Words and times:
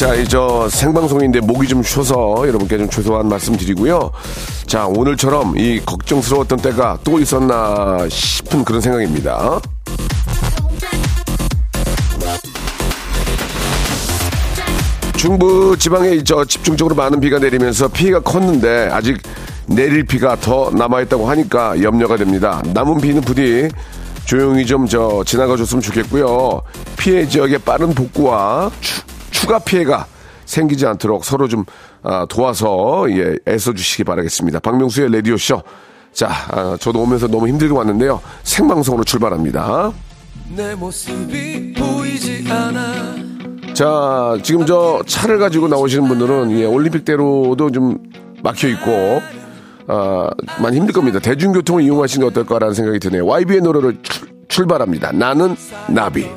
자, 0.00 0.14
이 0.14 0.24
저 0.26 0.66
생방송인데 0.70 1.40
목이 1.40 1.68
좀 1.68 1.82
쉬어서 1.82 2.48
여러분께 2.48 2.78
좀 2.78 2.88
죄송한 2.88 3.28
말씀 3.28 3.54
드리고요. 3.54 4.10
자, 4.66 4.86
오늘처럼 4.86 5.58
이 5.58 5.78
걱정스러웠던 5.84 6.60
때가 6.60 6.96
또 7.04 7.18
있었나 7.18 8.08
싶은 8.08 8.64
그런 8.64 8.80
생각입니다. 8.80 9.60
중부 15.18 15.76
지방에 15.78 16.24
저 16.24 16.46
집중적으로 16.46 16.94
많은 16.94 17.20
비가 17.20 17.38
내리면서 17.38 17.88
피해가 17.88 18.20
컸는데 18.20 18.88
아직 18.90 19.18
내릴 19.66 20.04
비가 20.04 20.34
더 20.34 20.70
남아있다고 20.70 21.28
하니까 21.28 21.82
염려가 21.82 22.16
됩니다. 22.16 22.62
남은 22.72 23.02
비는 23.02 23.20
부디 23.20 23.68
조용히 24.24 24.64
좀 24.64 24.86
저 24.86 25.22
지나가 25.26 25.58
줬으면 25.58 25.82
좋겠고요. 25.82 26.62
피해 26.96 27.28
지역의 27.28 27.58
빠른 27.58 27.94
복구와 27.94 28.70
추, 28.80 29.02
추가 29.40 29.58
피해가 29.58 30.06
생기지 30.44 30.86
않도록 30.86 31.24
서로 31.24 31.48
좀 31.48 31.64
아, 32.02 32.26
도와서 32.28 33.06
예, 33.10 33.36
애써 33.48 33.72
주시기 33.72 34.04
바라겠습니다. 34.04 34.60
박명수의 34.60 35.10
라디오 35.10 35.38
쇼. 35.38 35.62
자, 36.12 36.28
아, 36.50 36.76
저도 36.78 37.00
오면서 37.00 37.26
너무 37.26 37.48
힘들게 37.48 37.72
왔는데요. 37.72 38.20
생방송으로 38.42 39.04
출발합니다. 39.04 39.92
내 40.54 40.74
모습이 40.74 41.72
보이지 41.72 42.44
않아 42.50 43.14
자, 43.72 44.36
지금 44.42 44.66
저 44.66 45.02
차를 45.06 45.38
가지고 45.38 45.68
나오시는 45.68 46.06
분들은 46.06 46.58
예, 46.58 46.66
올림픽대로도 46.66 47.70
좀 47.70 47.96
막혀 48.42 48.68
있고 48.68 49.22
아, 49.86 50.28
많이 50.60 50.76
힘들 50.76 50.92
겁니다. 50.92 51.18
대중교통을 51.18 51.82
이용하시는 51.82 52.26
게 52.26 52.30
어떨까라는 52.30 52.74
생각이 52.74 52.98
드네요. 52.98 53.24
YB의 53.24 53.62
노래를 53.62 53.96
출, 54.02 54.28
출발합니다. 54.48 55.12
나는 55.12 55.56
나비. 55.88 56.28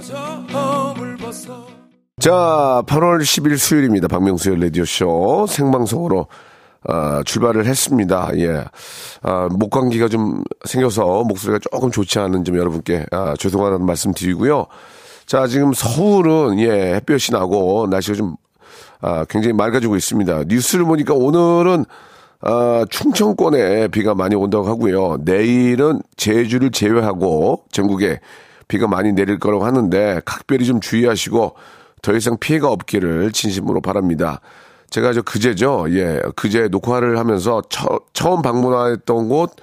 자, 2.23 2.81
8월 2.87 3.19
10일 3.19 3.57
수요일입니다. 3.57 4.07
박명수의 4.07 4.57
라디오쇼 4.61 5.45
생방송으로 5.49 6.27
아, 6.87 7.21
출발을 7.25 7.65
했습니다. 7.65 8.29
예. 8.37 8.63
아, 9.23 9.49
목 9.51 9.71
감기가 9.71 10.07
좀 10.07 10.41
생겨서 10.63 11.25
목소리가 11.25 11.59
조금 11.69 11.91
좋지 11.91 12.19
않은 12.19 12.45
점 12.45 12.55
여러분께 12.57 13.07
아, 13.11 13.33
죄송하다는 13.37 13.85
말씀 13.85 14.13
드리고요. 14.13 14.67
자, 15.25 15.47
지금 15.47 15.73
서울은 15.73 16.59
예, 16.59 16.93
햇볕이 16.95 17.33
나고 17.33 17.87
날씨가 17.91 18.15
좀 18.15 18.37
아, 19.01 19.25
굉장히 19.25 19.51
맑아지고 19.51 19.97
있습니다. 19.97 20.45
뉴스를 20.47 20.85
보니까 20.85 21.13
오늘은 21.15 21.83
아, 22.39 22.85
충청권에 22.89 23.89
비가 23.89 24.15
많이 24.15 24.35
온다고 24.35 24.65
하고요. 24.65 25.17
내일은 25.25 26.01
제주를 26.15 26.71
제외하고 26.71 27.65
전국에 27.69 28.21
비가 28.69 28.87
많이 28.87 29.11
내릴 29.11 29.39
거라고 29.39 29.65
하는데 29.65 30.21
각별히 30.23 30.63
좀 30.65 30.79
주의하시고 30.79 31.55
더 32.03 32.13
이상 32.13 32.37
피해가 32.37 32.69
없기를 32.69 33.31
진심으로 33.31 33.81
바랍니다. 33.81 34.41
제가 34.91 35.13
저 35.13 35.23
그제죠. 35.23 35.85
예, 35.89 36.21
그제 36.35 36.67
녹화를 36.67 37.17
하면서 37.17 37.63
처, 37.69 38.01
처음 38.13 38.43
방문했던 38.43 39.29
곳, 39.29 39.55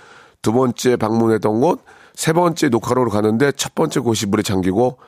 두 0.42 0.52
번째 0.52 0.96
방문했던 0.96 1.60
곳, 1.60 1.84
세 2.14 2.32
번째 2.32 2.68
녹화로 2.70 3.08
가는데 3.10 3.52
첫 3.52 3.76
번째 3.76 4.00
곳이 4.00 4.26
물에 4.26 4.42
잠기고 4.42 4.98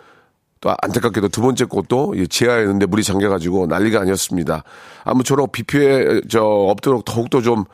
또 0.60 0.74
안타깝게도 0.80 1.28
두 1.28 1.40
번째 1.40 1.64
곳도 1.64 2.14
예, 2.16 2.26
지하에 2.26 2.62
있는데 2.62 2.86
물이 2.86 3.02
잠겨가지고 3.02 3.66
난리가 3.66 4.00
아니었습니다. 4.02 4.62
아무쪼록 5.04 5.50
비 5.52 5.64
피해 5.64 6.20
저 6.28 6.42
없도록 6.44 7.04
더욱더 7.04 7.40
좀 7.40 7.64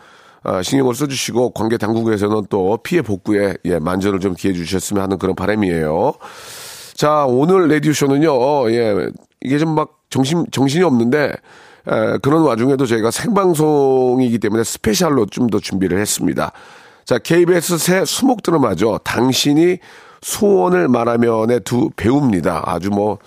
아, 0.44 0.62
신경을 0.62 0.94
써주시고 0.94 1.50
관계 1.50 1.76
당국에서는 1.76 2.46
또 2.48 2.78
피해 2.82 3.02
복구에 3.02 3.56
예, 3.64 3.78
만전을 3.80 4.20
좀 4.20 4.34
기해 4.34 4.54
주셨으면 4.54 5.02
하는 5.02 5.18
그런 5.18 5.34
바람이에요. 5.34 6.14
자 6.98 7.24
오늘 7.26 7.68
레디오 7.68 7.92
쇼는요. 7.92 8.72
예, 8.72 9.08
이게 9.40 9.56
좀 9.58 9.76
막 9.76 10.00
정신 10.10 10.46
정신이 10.50 10.82
없는데 10.82 11.26
에, 11.86 12.18
그런 12.22 12.42
와중에도 12.42 12.86
저희가 12.86 13.12
생방송이기 13.12 14.40
때문에 14.40 14.64
스페셜로 14.64 15.26
좀 15.26 15.46
더 15.48 15.60
준비를 15.60 16.00
했습니다. 16.00 16.50
자, 17.04 17.18
KBS 17.18 17.78
새 17.78 18.04
수목 18.04 18.42
드라마죠. 18.42 18.98
당신이 19.04 19.78
소원을 20.22 20.88
말하면의 20.88 21.60
두 21.60 21.88
배우입니다. 21.94 22.64
아주 22.66 22.90
뭐, 22.90 23.18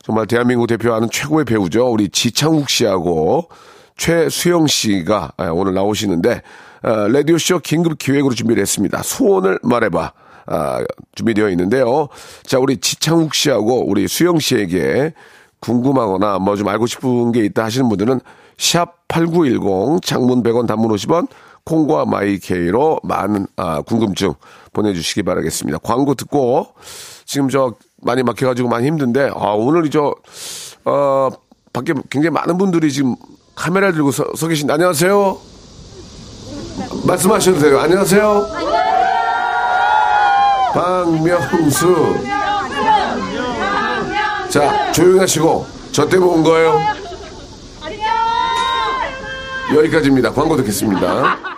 정말 0.00 0.26
대한민국 0.28 0.68
대표하는 0.68 1.10
최고의 1.10 1.44
배우죠. 1.44 1.88
우리 1.90 2.08
지창욱 2.10 2.70
씨하고 2.70 3.48
최수영 3.96 4.68
씨가 4.68 5.32
아, 5.36 5.50
오늘 5.50 5.74
나오시는데, 5.74 6.42
어, 6.84 6.90
라디오쇼 7.08 7.58
긴급 7.58 7.98
기획으로 7.98 8.32
준비를 8.32 8.62
했습니다. 8.62 9.02
소원을 9.02 9.58
말해봐. 9.64 10.12
아, 10.50 10.82
준비되어 11.14 11.48
있는데요. 11.50 12.08
자, 12.44 12.58
우리 12.58 12.78
지창욱 12.78 13.34
씨하고 13.34 13.88
우리 13.88 14.08
수영 14.08 14.38
씨에게 14.38 15.12
궁금하거나 15.60 16.38
뭐 16.38 16.56
좀 16.56 16.68
알고 16.68 16.86
싶은 16.86 17.32
게 17.32 17.44
있다 17.44 17.64
하시는 17.64 17.88
분들은 17.88 18.20
샵 18.56 19.06
8910 19.08 20.02
장문 20.02 20.42
100원 20.42 20.66
단문 20.66 20.90
50원 20.94 21.28
콩과 21.64 22.06
마이케이로 22.06 23.00
많은 23.02 23.46
아, 23.56 23.82
궁금증 23.82 24.34
보내주시기 24.72 25.22
바라겠습니다. 25.22 25.78
광고 25.82 26.14
듣고 26.14 26.68
지금 27.24 27.48
저 27.48 27.74
많이 28.00 28.22
막혀가지고 28.22 28.68
많이 28.68 28.86
힘든데 28.86 29.30
아, 29.34 29.50
오늘 29.52 29.90
저 29.90 30.14
어, 30.84 31.28
밖에 31.72 31.92
굉장히 32.10 32.32
많은 32.34 32.56
분들이 32.56 32.90
지금 32.90 33.14
카메라 33.54 33.92
들고 33.92 34.12
서, 34.12 34.24
서 34.34 34.48
계신 34.48 34.70
안녕하세요. 34.70 35.38
말씀하셔도 37.06 37.58
돼요. 37.58 37.80
안녕하세요. 37.80 38.87
박명수. 40.72 42.24
자, 44.48 44.92
조용히 44.92 45.18
하시고, 45.20 45.66
저 45.92 46.08
때문에 46.08 46.32
온 46.32 46.42
거예요. 46.42 46.80
여기까지입니다. 49.74 50.32
광고 50.32 50.56
듣겠습니다. 50.56 51.57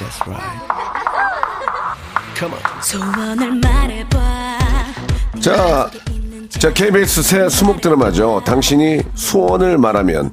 That's 0.00 0.26
right 0.26 0.80
소원을 2.80 3.52
말해봐 3.56 4.58
자, 5.40 5.90
자, 6.48 6.72
KBS 6.72 7.22
새 7.22 7.48
수목 7.48 7.80
드라마죠. 7.80 8.42
당신이 8.44 9.02
소원을 9.14 9.78
말하면. 9.78 10.32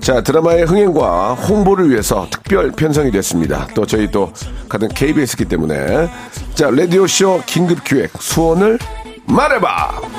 자, 0.00 0.22
드라마의 0.22 0.64
흥행과 0.64 1.34
홍보를 1.34 1.90
위해서 1.90 2.26
특별 2.30 2.70
편성이 2.72 3.10
됐습니다. 3.10 3.66
또 3.74 3.84
저희 3.84 4.10
또 4.10 4.32
같은 4.68 4.88
KBS기 4.88 5.46
때문에. 5.46 6.08
자, 6.54 6.70
라디오쇼 6.70 7.42
긴급 7.46 7.84
기획. 7.84 8.10
소원을 8.20 8.78
말해봐! 9.26 10.17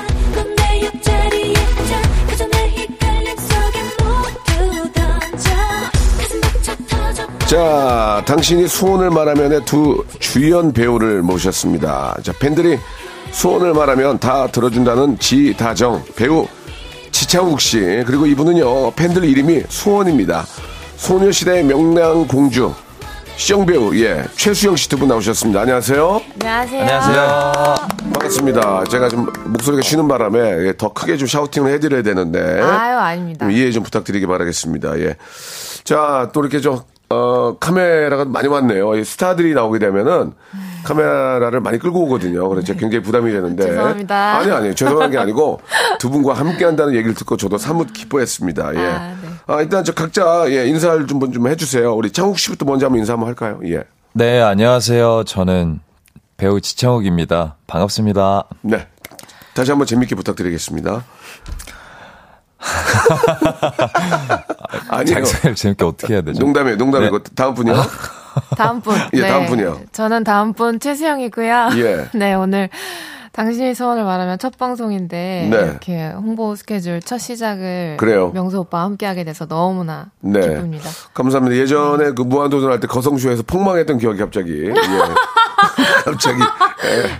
자, 7.50 8.22
당신이 8.26 8.68
소원을 8.68 9.10
말하면의 9.10 9.64
두 9.64 10.04
주연 10.20 10.72
배우를 10.72 11.20
모셨습니다. 11.22 12.16
자, 12.22 12.32
팬들이 12.38 12.78
소원을 13.32 13.74
말하면 13.74 14.20
다 14.20 14.46
들어준다는 14.46 15.18
지다정 15.18 16.04
배우 16.14 16.46
지창욱 17.10 17.60
씨 17.60 18.04
그리고 18.06 18.26
이분은요 18.26 18.92
팬들 18.92 19.24
이름이 19.24 19.64
소원입니다. 19.68 20.46
소녀시대의 20.96 21.64
명랑 21.64 22.28
공주 22.28 22.72
시영 23.36 23.66
배우, 23.66 23.96
예, 23.96 24.22
최수영 24.36 24.76
씨 24.76 24.88
두 24.88 24.96
분 24.98 25.08
나오셨습니다. 25.08 25.62
안녕하세요. 25.62 26.20
안녕하세요. 26.42 26.80
안녕하세요. 26.82 27.52
반갑습니다. 28.12 28.84
제가 28.84 29.08
좀 29.08 29.26
목소리가 29.46 29.82
쉬는 29.82 30.06
바람에 30.06 30.38
예, 30.68 30.74
더 30.78 30.92
크게 30.92 31.16
좀 31.16 31.26
샤우팅을 31.26 31.72
해드려야 31.72 32.02
되는데. 32.02 32.60
아유, 32.60 32.96
아닙니다. 32.96 33.44
좀 33.46 33.50
이해 33.50 33.72
좀 33.72 33.82
부탁드리기 33.82 34.26
바라겠습니다. 34.26 35.00
예. 35.00 35.16
자, 35.82 36.28
또 36.32 36.42
이렇게 36.42 36.60
좀, 36.60 36.80
어, 37.12 37.56
카메라가 37.58 38.24
많이 38.24 38.46
왔네요. 38.46 38.94
이 38.94 39.04
스타들이 39.04 39.52
나오게 39.52 39.80
되면은 39.80 40.32
카메라를 40.84 41.60
많이 41.60 41.78
끌고 41.78 42.04
오거든요. 42.04 42.48
그래서 42.48 42.68
제가 42.68 42.78
굉장히 42.78 43.02
부담이 43.02 43.32
되는데. 43.32 43.64
죄송합니다. 43.66 44.36
아니, 44.38 44.50
아니, 44.52 44.74
죄송한 44.74 45.10
게 45.10 45.18
아니고 45.18 45.60
두 45.98 46.08
분과 46.08 46.34
함께 46.34 46.64
한다는 46.64 46.94
얘기를 46.94 47.14
듣고 47.14 47.36
저도 47.36 47.58
사뭇 47.58 47.92
기뻐했습니다. 47.92 48.74
예. 48.76 48.78
아, 48.78 49.16
네. 49.20 49.28
아, 49.48 49.60
일단 49.60 49.82
저 49.82 49.92
각자, 49.92 50.44
예, 50.50 50.66
인사를 50.68 51.08
좀, 51.08 51.32
좀 51.32 51.48
해주세요. 51.48 51.92
우리 51.94 52.12
창욱 52.12 52.38
씨부터 52.38 52.64
먼저 52.64 52.86
한번 52.86 53.00
인사 53.00 53.14
한번 53.14 53.28
할까요? 53.28 53.58
예. 53.64 53.82
네, 54.12 54.40
안녕하세요. 54.40 55.24
저는 55.24 55.80
배우 56.36 56.60
지창욱입니다. 56.60 57.56
반갑습니다. 57.66 58.44
네. 58.62 58.86
다시 59.54 59.72
한번 59.72 59.86
재밌게 59.88 60.14
부탁드리겠습니다. 60.14 61.04
아니에요. 64.88 65.14
장사를 65.24 65.54
재밌게 65.54 65.84
어떻게 65.84 66.14
해야 66.14 66.22
되죠? 66.22 66.40
농담이에요, 66.40 66.76
농담이고. 66.76 67.18
네. 67.22 67.30
다음 67.34 67.54
분이요? 67.54 67.74
다음 68.56 68.80
분. 68.80 68.96
예, 69.14 69.26
다음 69.26 69.46
분이요. 69.46 69.80
저는 69.92 70.24
다음 70.24 70.52
분 70.52 70.78
최수영이고요. 70.80 71.70
예. 71.76 72.08
네, 72.14 72.34
오늘 72.34 72.68
당신의 73.32 73.74
소원을 73.74 74.04
말하면 74.04 74.38
첫 74.38 74.58
방송인데 74.58 75.48
네. 75.50 75.56
이렇게 75.56 76.08
홍보 76.08 76.54
스케줄 76.56 77.00
첫 77.00 77.18
시작을 77.18 77.96
그래요. 77.98 78.30
명수 78.34 78.58
오빠와 78.60 78.84
함께하게 78.84 79.24
돼서 79.24 79.46
너무나 79.46 80.06
네. 80.20 80.40
기쁩니다. 80.40 80.90
감사합니다. 81.14 81.56
예전에 81.56 82.10
그 82.12 82.22
무한도전 82.22 82.70
할 82.70 82.80
때 82.80 82.86
거성쇼에서 82.88 83.44
폭망했던 83.46 83.98
기억이 83.98 84.18
갑자기. 84.18 84.64
예. 84.66 84.72
갑자기. 86.04 86.40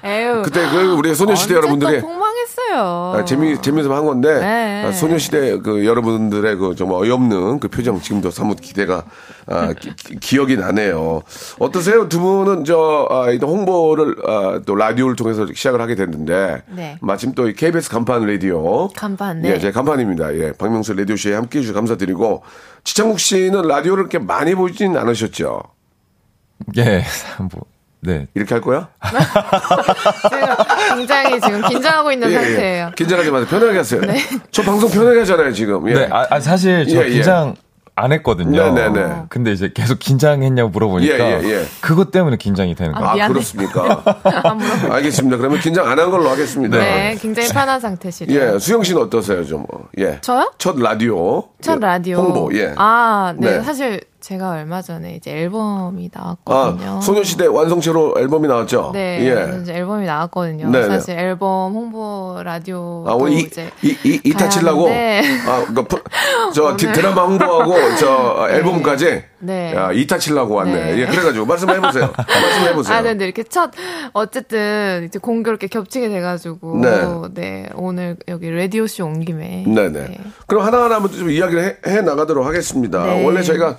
예. 0.05 0.09
에휴. 0.09 0.43
그때 0.43 0.69
그 0.71 0.93
우리 0.95 1.15
소녀시대 1.15 1.55
여러분들이 1.55 2.01
또 2.01 2.07
폭망 2.09 2.30
했어요. 2.43 3.13
아, 3.17 3.25
재미 3.25 3.61
재미있어 3.61 3.95
한 3.95 4.05
건데 4.05 4.41
네. 4.41 4.85
아, 4.87 4.93
소녀시대 4.93 5.59
그 5.59 5.85
여러분들의 5.85 6.57
그 6.57 6.75
정말 6.75 7.03
어이없는 7.03 7.61
그 7.61 7.69
표정 7.69 8.01
지금도 8.01 8.31
사뭇 8.31 8.61
기대가 8.61 9.05
아, 9.47 9.75
기, 10.21 10.39
억이 10.39 10.57
나네요. 10.57 11.23
어떠세요? 11.59 12.09
두 12.09 12.21
분은 12.21 12.65
저 12.65 13.07
아, 13.11 13.31
일단 13.31 13.49
홍보를 13.49 14.17
아, 14.27 14.61
또 14.65 14.75
라디오를 14.75 15.17
통해서 15.17 15.47
시작을 15.53 15.81
하게 15.81 15.95
됐는데 15.95 16.63
네. 16.69 16.99
마침 17.01 17.35
또이 17.35 17.55
KBS 17.55 17.91
간판 17.91 18.27
라디오 18.27 18.89
간판, 18.89 19.43
네. 19.43 19.51
예, 19.51 19.59
제 19.59 19.73
간판입니다. 19.73 20.35
예, 20.37 20.53
박명수 20.53 20.95
라디오 20.95 21.17
씨에 21.17 21.35
함께 21.35 21.59
해 21.59 21.63
주셔서 21.63 21.75
감사드리고 21.75 22.43
지창국 22.85 23.21
씨는 23.21 23.63
라디오를 23.63 24.03
이렇게 24.03 24.19
많이 24.19 24.55
보진 24.55 24.97
않으셨죠? 24.97 25.63
예, 26.77 27.05
뭐, 27.39 27.65
네. 28.03 28.27
이렇게 28.35 28.55
할 28.55 28.63
거야? 28.63 28.89
지금 30.31 30.47
굉장히 30.97 31.41
지금 31.41 31.63
긴장하고 31.63 32.13
있는 32.13 32.31
예, 32.31 32.35
예. 32.35 32.39
상태예요. 32.39 32.91
긴장하지 32.97 33.31
마세요. 33.31 33.47
편하게 33.49 33.79
하세요. 33.79 34.01
저 34.51 34.63
방송 34.63 34.91
편하게 34.91 35.21
하잖아요, 35.21 35.53
지금. 35.53 35.89
예. 35.89 35.95
네, 35.95 36.09
아, 36.11 36.27
아, 36.31 36.41
사실 36.41 36.87
저 36.89 36.97
예, 37.03 37.07
예. 37.07 37.11
긴장 37.11 37.55
안 37.97 38.13
했거든요. 38.13 38.73
네, 38.73 38.89
네, 38.89 39.07
네. 39.09 39.15
근데 39.29 39.53
이제 39.53 39.71
계속 39.75 39.99
긴장했냐고 39.99 40.71
물어보니까 40.71 41.13
예, 41.19 41.41
예, 41.45 41.51
예. 41.51 41.65
그것 41.83 42.11
때문에 42.11 42.39
긴장이 42.39 42.75
되는 42.75 42.93
거예요. 42.95 43.09
아, 43.11 43.15
미안해. 43.15 43.33
그렇습니까? 43.35 44.03
알겠습니다. 44.91 45.37
그러면 45.37 45.59
긴장 45.61 45.87
안 45.87 45.99
한 45.99 46.11
걸로 46.11 46.31
하겠습니다. 46.31 46.79
네, 46.79 47.19
굉장히 47.21 47.51
편한 47.51 47.79
상태시래요. 47.79 48.55
예, 48.55 48.59
수영 48.59 48.83
씨는 48.83 49.03
어떠세요, 49.03 49.45
좀? 49.45 49.67
뭐? 49.71 49.89
예. 49.99 50.19
저요? 50.23 50.51
첫 50.57 50.79
라디오. 50.79 51.49
첫 51.61 51.75
예, 51.77 51.87
라디오. 51.87 52.17
홍보, 52.23 52.51
예. 52.55 52.73
아, 52.77 53.35
네. 53.37 53.59
네. 53.59 53.63
사실 53.63 54.01
제가 54.21 54.51
얼마 54.51 54.83
전에 54.83 55.15
이제 55.15 55.31
앨범이 55.31 56.11
나왔거든요. 56.13 56.99
아, 56.99 57.01
소녀시대 57.01 57.47
완성체로 57.47 58.15
앨범이 58.19 58.47
나왔죠? 58.49 58.91
네, 58.93 59.21
예. 59.27 59.61
이제 59.63 59.75
앨범이 59.75 60.05
나왔거든요. 60.07 60.69
네, 60.71 60.81
네. 60.83 60.87
사실 60.89 61.19
앨범 61.19 61.73
홍보 61.73 62.41
라디오 62.45 63.05
아, 63.09 63.13
오늘 63.15 63.33
이, 63.33 63.41
이제 63.41 63.71
이, 63.83 63.97
이, 64.05 64.21
이타? 64.25 64.47
하는데. 64.47 65.23
아, 65.49 65.65
그, 65.75 65.83
프- 65.85 66.03
저 66.55 66.77
디- 66.77 66.93
드라마 66.93 67.23
홍보하고 67.25 67.75
저 67.99 68.49
앨범까지? 68.53 69.25
네. 69.43 69.75
야, 69.75 69.91
이타 69.91 70.19
치려고 70.19 70.55
왔네. 70.55 70.73
네. 70.95 70.99
예, 71.01 71.07
그래가지고 71.07 71.47
말씀해 71.47 71.81
보세요. 71.81 72.13
말씀해 72.17 72.75
보세요. 72.75 72.97
아, 72.97 73.01
네, 73.01 73.15
네, 73.15 73.25
이렇게 73.25 73.43
첫, 73.43 73.71
어쨌든, 74.13 75.05
이제 75.07 75.19
공교롭게 75.19 75.67
겹치게 75.69 76.11
돼가지고, 76.11 76.79
네. 76.83 77.01
네, 77.33 77.69
오늘 77.75 78.17
여기 78.29 78.51
라디오 78.51 78.87
쇼 78.87 79.07
온 79.07 79.25
김에. 79.25 79.65
네네. 79.67 79.89
네. 79.89 80.19
그럼 80.47 80.65
하나 80.67 80.85
하나 80.85 80.97
한번 80.97 81.11
좀 81.13 81.31
이야기를 81.31 81.79
해, 81.87 81.91
해 81.91 82.01
나가도록 82.03 82.45
하겠습니다. 82.45 83.03
네. 83.07 83.25
원래 83.25 83.41
저희가 83.43 83.69
아, 83.69 83.77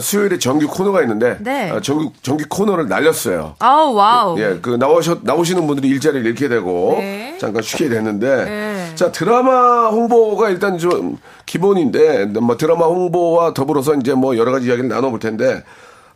수요일에 0.00 0.38
정규 0.38 0.66
코너가 0.68 1.02
있는데 1.02 1.36
네. 1.40 1.70
아, 1.70 1.80
정규 1.80 2.10
정규 2.22 2.44
코너를 2.48 2.88
날렸어요. 2.88 3.56
아우, 3.58 3.94
와우. 3.94 4.38
예, 4.38 4.58
그 4.60 4.70
나오셔 4.70 5.18
나오시는 5.22 5.66
분들이 5.66 5.88
일자리를 5.88 6.24
잃게 6.26 6.48
되고 6.48 6.96
네. 6.98 7.36
잠깐 7.38 7.62
쉬게 7.62 7.88
됐는데 7.88 8.44
네. 8.44 8.94
자 8.94 9.12
드라마 9.12 9.88
홍보가 9.88 10.50
일단 10.50 10.78
좀 10.78 11.18
기본인데 11.44 12.26
뭐 12.26 12.56
드라마 12.56 12.86
홍보와 12.86 13.54
더불어서 13.54 13.94
이제 13.94 14.14
뭐 14.14 14.36
여러 14.36 14.52
가지 14.52 14.66
이야기를 14.66 14.88
나눠볼 14.88 15.18
텐데 15.20 15.62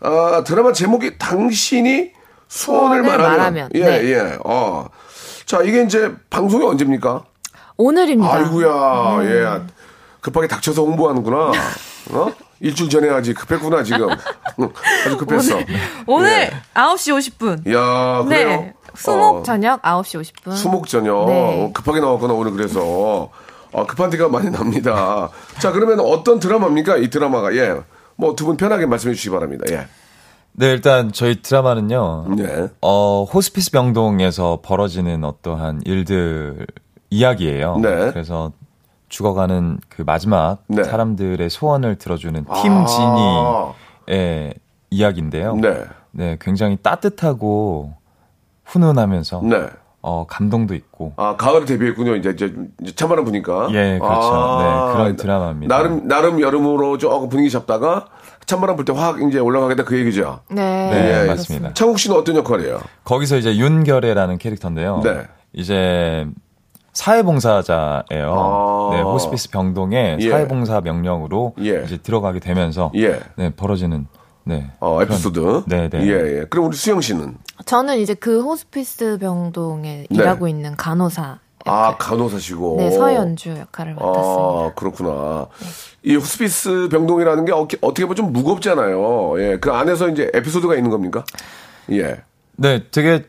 아 0.01 0.43
드라마 0.47 0.73
제목이 0.73 1.19
당신이 1.19 2.13
소원을 2.49 3.03
소원을 3.03 3.03
말하면, 3.03 3.37
말하면. 3.37 3.71
예 3.75 3.85
네. 3.85 4.05
예. 4.13 4.39
어. 4.45 4.89
자 5.47 5.63
이게 5.63 5.83
이제 5.83 6.13
방송이 6.31 6.65
언제입니까? 6.65 7.25
오늘입니다. 7.77 8.35
아이고야, 8.35 9.21
예. 9.25 9.61
급하게 10.21 10.47
닥쳐서 10.47 10.83
홍보하는구나. 10.83 11.53
어? 12.13 12.31
일주일 12.61 12.91
전에 12.91 13.09
하지. 13.09 13.33
급했구나, 13.35 13.83
지금. 13.83 14.09
아주 15.07 15.17
급했어. 15.17 15.59
오늘 16.07 16.31
예. 16.31 16.51
9시 16.75 17.37
50분. 17.39 17.73
야, 17.75 18.23
그래요? 18.25 18.49
네. 18.49 18.75
수목 18.95 19.37
어, 19.37 19.43
저녁 19.43 19.81
9시 19.83 20.21
50분. 20.21 20.53
수목 20.55 20.87
저녁. 20.89 21.27
네. 21.27 21.65
어, 21.67 21.71
급하게 21.73 22.01
나왔구나, 22.01 22.35
오늘 22.35 22.53
그래서. 22.53 23.31
어, 23.73 23.87
급한 23.87 24.11
티가 24.11 24.29
많이 24.29 24.51
납니다. 24.51 25.31
자, 25.61 25.71
그러면 25.73 26.01
어떤 26.01 26.39
드라마입니까? 26.41 26.97
이 26.99 27.09
드라마가. 27.09 27.55
예. 27.57 27.77
뭐 28.17 28.35
두 28.35 28.45
분 28.45 28.57
편하게 28.59 28.85
말씀해 28.87 29.15
주시기 29.15 29.31
바랍니다. 29.33 29.65
예. 29.71 29.87
네, 30.53 30.67
일단 30.73 31.13
저희 31.13 31.41
드라마는요. 31.41 32.35
네. 32.37 32.67
어, 32.83 33.25
호스피스 33.25 33.71
병동에서 33.71 34.59
벌어지는 34.63 35.25
어떠한 35.25 35.83
일들 35.87 36.67
이야기예요. 37.09 37.79
네. 37.79 38.11
그래서 38.13 38.53
죽어가는 39.11 39.79
그 39.91 40.03
마지막 40.03 40.63
네. 40.69 40.83
사람들의 40.83 41.51
소원을 41.51 41.97
들어주는 41.99 42.47
팀 42.63 42.73
아. 42.73 43.75
지니의 44.07 44.55
이야기인데요. 44.91 45.57
네. 45.57 45.85
네, 46.13 46.37
굉장히 46.41 46.77
따뜻하고 46.83 47.93
훈훈하면서 48.65 49.43
네. 49.45 49.67
어, 50.03 50.25
감동도 50.27 50.75
있고 50.75 51.13
아, 51.17 51.37
가을 51.37 51.67
데뷔했군요. 51.67 52.17
이제, 52.17 52.31
이제, 52.31 52.55
이제 52.83 52.95
찬바람 52.95 53.25
부니까. 53.27 53.69
예, 53.73 53.99
그렇죠. 54.01 54.59
네, 54.59 54.93
그런 54.95 55.17
드라마입니다. 55.17 55.77
나름, 55.77 56.09
나름 56.09 56.41
여름으로 56.41 56.97
조금 56.99 57.29
분위기 57.29 57.51
잡다가 57.51 58.07
찬바람 58.47 58.77
불 58.77 58.85
때 58.87 58.93
확 58.97 59.21
이제 59.23 59.39
올라가겠다 59.39 59.85
그 59.85 59.99
얘기죠. 59.99 60.41
네. 60.51 60.91
네, 60.91 61.23
예, 61.25 61.27
맞습니다. 61.27 61.75
창욱 61.75 61.99
씨는 61.99 62.17
어떤 62.17 62.37
역할이에요? 62.37 62.81
거기서 63.05 63.37
이제 63.37 63.57
윤결애라는 63.57 64.39
캐릭터인데요. 64.39 65.01
네. 65.05 65.23
이제 65.53 66.27
사회봉사자예요. 66.93 68.35
아. 68.35 68.91
네, 68.93 69.03
호스피스 69.03 69.51
병동에 69.51 70.17
예. 70.21 70.31
사회봉사 70.31 70.81
명령으로 70.81 71.55
예. 71.61 71.83
이제 71.85 71.97
들어가게 71.97 72.41
되면서 72.41 72.91
예. 72.97 73.21
네, 73.37 73.51
벌어지는 73.55 74.07
네. 74.45 74.71
어, 74.81 75.01
에피소드. 75.03 75.65
네, 75.67 75.89
네. 75.89 76.03
예, 76.03 76.39
예. 76.41 76.45
그럼 76.49 76.67
우리 76.67 76.77
수영 76.77 77.01
씨는? 77.01 77.37
저는 77.67 77.99
이제 77.99 78.15
그 78.15 78.43
호스피스 78.43 79.19
병동에 79.21 80.07
네. 80.11 80.17
일하고 80.17 80.49
있는 80.49 80.77
간호사. 80.77 81.39
아, 81.67 81.97
간호사시고. 81.99 82.77
네, 82.79 82.91
서연주 82.91 83.51
역할을 83.51 83.95
맡았습니다. 83.95 84.25
아, 84.25 84.73
그렇구나. 84.75 85.47
이 86.03 86.17
호스피스 86.17 86.89
병동이라는 86.91 87.45
게 87.45 87.53
어떻게, 87.53 87.77
어떻게 87.83 88.05
보면 88.05 88.17
좀 88.17 88.33
무겁잖아요. 88.33 89.41
예. 89.41 89.59
그 89.59 89.71
안에서 89.71 90.09
이제 90.09 90.31
에피소드가 90.35 90.75
있는 90.75 90.91
겁니까? 90.91 91.25
예. 91.93 92.17
네, 92.57 92.83
되게 92.91 93.25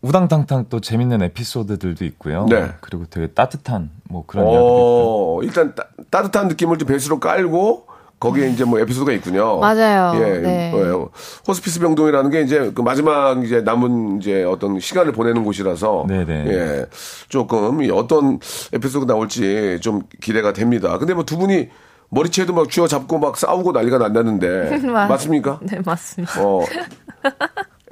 우당탕탕 0.00 0.66
또 0.70 0.80
재밌는 0.80 1.22
에피소드들도 1.22 2.04
있고요. 2.04 2.46
네. 2.48 2.68
그리고 2.80 3.04
되게 3.10 3.26
따뜻한 3.28 3.90
뭐 4.08 4.24
그런 4.26 4.46
이야기도 4.46 4.64
있고요. 4.64 5.38
어, 5.38 5.40
일단 5.42 5.74
따, 5.74 5.84
따뜻한 6.10 6.48
느낌을 6.48 6.78
좀 6.78 6.86
베이스로 6.88 7.18
깔고 7.18 7.86
거기에 8.20 8.48
이제 8.50 8.64
뭐 8.64 8.78
에피소드가 8.80 9.12
있군요. 9.12 9.58
맞아요. 9.58 10.12
예. 10.20 10.38
네. 10.38 10.72
어, 10.74 11.08
호스피스 11.46 11.80
병동이라는 11.80 12.30
게 12.30 12.42
이제 12.42 12.70
그 12.74 12.80
마지막 12.82 13.44
이제 13.44 13.60
남은 13.60 14.18
이제 14.20 14.44
어떤 14.44 14.78
시간을 14.80 15.12
보내는 15.12 15.44
곳이라서 15.44 16.04
네네. 16.08 16.44
예. 16.48 16.86
조금 17.28 17.82
이 17.82 17.90
어떤 17.90 18.38
에피소드가 18.72 19.12
나올지 19.12 19.78
좀 19.82 20.02
기대가 20.20 20.52
됩니다. 20.52 20.96
근데 20.98 21.14
뭐 21.14 21.24
두 21.24 21.36
분이 21.38 21.68
머리채도 22.10 22.54
막 22.54 22.70
쥐어 22.70 22.86
잡고 22.88 23.18
막 23.18 23.36
싸우고 23.36 23.72
난리가 23.72 23.98
난다는데 23.98 24.78
맞- 24.88 25.08
맞습니까? 25.08 25.60
네, 25.62 25.78
맞습니다. 25.84 26.42
어. 26.42 26.60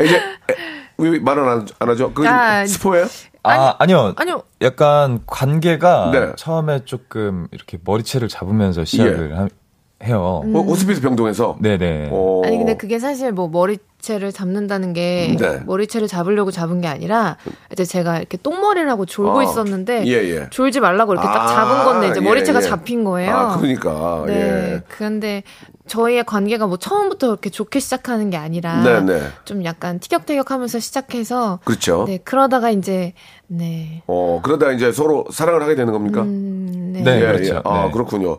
이제 0.03 0.17
에, 0.17 0.21
왜 0.99 1.19
말은 1.19 1.49
안, 1.49 1.67
안 1.79 1.88
하죠? 1.91 2.12
그거 2.12 2.29
아, 2.29 2.67
스포예요? 2.67 3.07
아, 3.43 3.76
아니 3.79 3.93
요. 3.93 4.12
아니요. 4.17 4.43
약간 4.61 5.21
관계가 5.26 6.11
네. 6.12 6.33
처음에 6.37 6.85
조금 6.85 7.47
이렇게 7.53 7.79
머리채를 7.85 8.29
잡으면서 8.29 8.85
시작을 8.85 9.31
예. 9.31 9.35
하, 9.35 9.49
해요. 10.05 10.43
호- 10.45 10.62
호스피스 10.62 11.00
병동에서. 11.00 11.57
네네. 11.61 12.11
어. 12.12 12.43
아니 12.45 12.59
근데 12.59 12.76
그게 12.76 12.99
사실 12.99 13.33
뭐 13.33 13.49
머리채를 13.49 14.31
잡는다는 14.31 14.93
게 14.93 15.35
네. 15.41 15.61
머리채를 15.65 16.07
잡으려고 16.07 16.50
잡은 16.50 16.83
게 16.83 16.87
아니라 16.88 17.38
이제 17.73 17.85
제가 17.87 18.19
이렇게 18.19 18.37
똥머리를 18.37 18.88
하고 18.91 19.07
졸고 19.07 19.41
아, 19.41 19.43
있었는데 19.45 20.07
예, 20.07 20.12
예. 20.12 20.47
졸지 20.50 20.81
말라고 20.81 21.15
이렇게 21.15 21.26
딱 21.26 21.45
아, 21.45 21.47
잡은 21.49 21.85
건데 21.85 22.09
이제 22.09 22.21
예, 22.21 22.25
머리채가 22.25 22.59
예. 22.59 22.62
잡힌 22.62 23.05
거예요. 23.05 23.35
아, 23.35 23.57
그러니까. 23.57 24.25
네. 24.26 24.35
예. 24.35 24.83
그런데 24.88 25.43
저희의 25.87 26.25
관계가 26.25 26.67
뭐 26.67 26.76
처음부터 26.76 27.29
그렇게 27.29 27.49
좋게 27.49 27.79
시작하는 27.81 28.29
게 28.29 28.37
아니라 28.37 28.83
네, 28.83 29.00
네. 29.00 29.23
좀 29.45 29.65
약간 29.65 29.99
티격태격하면서 30.00 30.79
시작해서 30.79 31.61
그렇죠. 31.65 32.05
네 32.07 32.19
그러다가 32.19 32.71
이제 32.71 33.15
네. 33.47 34.03
어, 34.09 34.41
그러다 34.43 34.73
이제 34.73 34.91
서로 34.93 35.25
사랑을 35.31 35.62
하게 35.62 35.76
되는 35.76 35.93
겁니까? 35.93 36.23
음, 36.23 36.91
네. 36.93 37.03
네. 37.03 37.17
예, 37.23 37.26
그렇죠. 37.26 37.55
예. 37.55 37.61
아, 37.65 37.85
네. 37.87 37.91
그렇군요. 37.93 38.38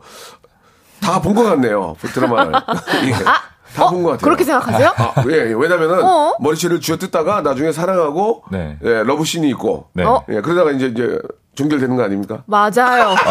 다 1.02 1.22
본 1.22 1.36
것 1.36 1.44
같네요. 1.44 1.96
그 2.02 2.08
드라마를. 2.10 2.52
예. 3.06 3.14
다본것 3.76 4.12
같아요. 4.12 4.16
어? 4.16 4.18
그렇게 4.24 4.44
생각하세요? 4.44 4.94
아, 4.98 5.14
예, 5.30 5.34
예. 5.34 5.54
왜냐면은 5.54 6.04
어? 6.04 6.36
머리채를 6.40 6.82
쥐어 6.82 6.98
뜯다가 6.98 7.42
나중에 7.42 7.72
사랑하고 7.72 8.44
네. 8.52 8.78
예, 8.84 9.04
러브씬이 9.04 9.48
있고 9.50 9.90
네. 9.94 10.04
어? 10.04 10.24
예, 10.30 10.42
그러다가 10.42 10.72
이제 10.72 10.88
이제 10.88 11.20
종결되는 11.56 11.96
거 11.96 12.04
아닙니까? 12.04 12.44
맞아요. 12.48 13.16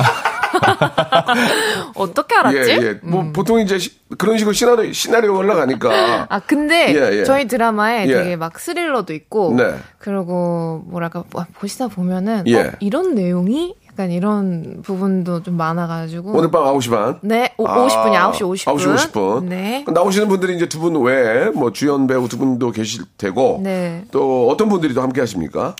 어떻게 1.94 2.34
알았지? 2.36 2.70
예, 2.70 2.74
예. 2.82 2.98
뭐 3.02 3.30
보통 3.32 3.60
이제 3.60 3.78
시- 3.78 3.98
그런 4.18 4.38
식으로 4.38 4.52
시나리오 4.52 4.92
시나리오 4.92 5.36
올라가니까 5.36 6.26
아 6.28 6.40
근데 6.40 6.94
예, 6.94 7.18
예. 7.20 7.24
저희 7.24 7.46
드라마에 7.46 8.06
예. 8.06 8.12
되게 8.14 8.36
막 8.36 8.58
스릴러도 8.58 9.12
있고 9.14 9.54
네. 9.56 9.74
그리고 9.98 10.82
뭐랄까 10.86 11.24
뭐 11.30 11.44
보시다 11.58 11.88
보면은 11.88 12.44
예. 12.46 12.60
어, 12.60 12.72
이런 12.80 13.14
내용이 13.14 13.74
약간 13.98 14.10
이런 14.10 14.82
부분도 14.82 15.42
좀 15.42 15.56
많아가지고 15.56 16.32
오늘 16.32 16.50
밤 16.50 16.64
9시 16.64 16.90
반. 16.90 17.18
네 17.22 17.54
오, 17.56 17.66
아, 17.66 17.86
50분이 17.86 18.12
9시 18.12 18.40
50분 18.42 18.76
9시 18.76 18.94
50분. 19.12 19.44
네. 19.48 19.84
나오시는 19.88 20.28
분들이 20.28 20.54
이제 20.54 20.66
두 20.68 20.76
분 20.80 21.00
외에 21.02 21.48
뭐 21.48 21.72
주연 21.72 22.06
배우 22.06 22.28
두 22.28 22.36
분도 22.36 22.70
계실 22.72 23.04
테고 23.16 23.60
네. 23.64 24.04
또 24.10 24.50
어떤 24.50 24.68
분들이 24.68 24.92
또 24.92 25.00
함께 25.00 25.20
하십니까? 25.22 25.74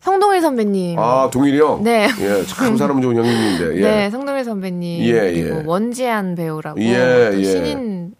성동일 0.00 0.40
선배님 0.40 0.98
아, 0.98 1.28
동일이 1.30 1.60
형. 1.60 1.82
네. 1.84 2.08
예, 2.18 2.42
참 2.46 2.78
사람 2.78 3.02
좋은 3.02 3.14
형님인데. 3.14 3.76
예. 3.76 3.80
네 3.82 4.10
성동일 4.10 4.42
선배님 4.44 5.02
예, 5.04 5.12
그리고 5.12 5.58
예. 5.58 5.62
원지안 5.66 6.34
배우라고 6.36 6.80
예, 6.80 7.30
또 7.32 7.40
예. 7.40 7.44
신인 7.44 8.14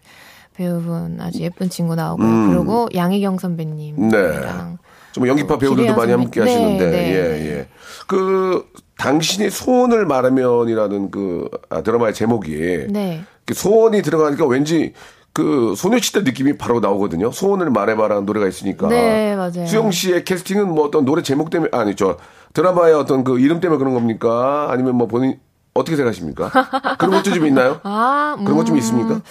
배우분 0.53 1.19
아주 1.19 1.39
예쁜 1.41 1.67
친구 1.71 1.95
나오고요 1.95 2.27
음. 2.27 2.53
그리고 2.53 2.87
양희경 2.93 3.39
선배님이랑 3.39 4.77
좀 5.13 5.27
연기파 5.27 5.57
배우들도 5.57 5.75
김혜연 5.81 5.95
많이 5.97 6.11
선배- 6.11 6.23
함께 6.23 6.39
네, 6.43 6.51
하시는데, 6.51 6.91
네. 6.91 7.11
예, 7.11 7.49
예. 7.57 7.67
그, 8.07 8.65
당신이 9.01 9.49
소원을 9.49 10.05
말하면이라는 10.05 11.09
그 11.09 11.49
아, 11.71 11.81
드라마의 11.81 12.13
제목이 12.13 12.85
네. 12.89 13.23
그 13.45 13.55
소원이 13.55 14.03
들어가니까 14.03 14.45
왠지 14.45 14.93
그 15.33 15.73
소녀시대 15.75 16.21
느낌이 16.21 16.57
바로 16.57 16.79
나오거든요. 16.79 17.31
소원을 17.31 17.71
말해봐라는 17.71 18.25
노래가 18.27 18.47
있으니까. 18.47 18.89
네, 18.89 19.35
맞아요. 19.35 19.65
수영 19.65 19.89
씨의 19.89 20.23
캐스팅은 20.23 20.69
뭐 20.69 20.85
어떤 20.85 21.03
노래 21.03 21.23
제목 21.23 21.49
때문에 21.49 21.71
아니 21.73 21.95
저 21.95 22.17
드라마의 22.53 22.93
어떤 22.93 23.23
그 23.23 23.39
이름 23.39 23.59
때문에 23.59 23.79
그런 23.79 23.95
겁니까? 23.95 24.67
아니면 24.69 24.95
뭐 24.95 25.07
본인 25.07 25.39
어떻게 25.73 25.95
생각하십니까? 25.95 26.51
그런 26.99 27.11
것도 27.11 27.33
좀 27.33 27.47
있나요? 27.47 27.79
아, 27.83 28.35
그런 28.37 28.55
것좀 28.57 28.75
음, 28.75 28.77
있습니까? 28.77 29.21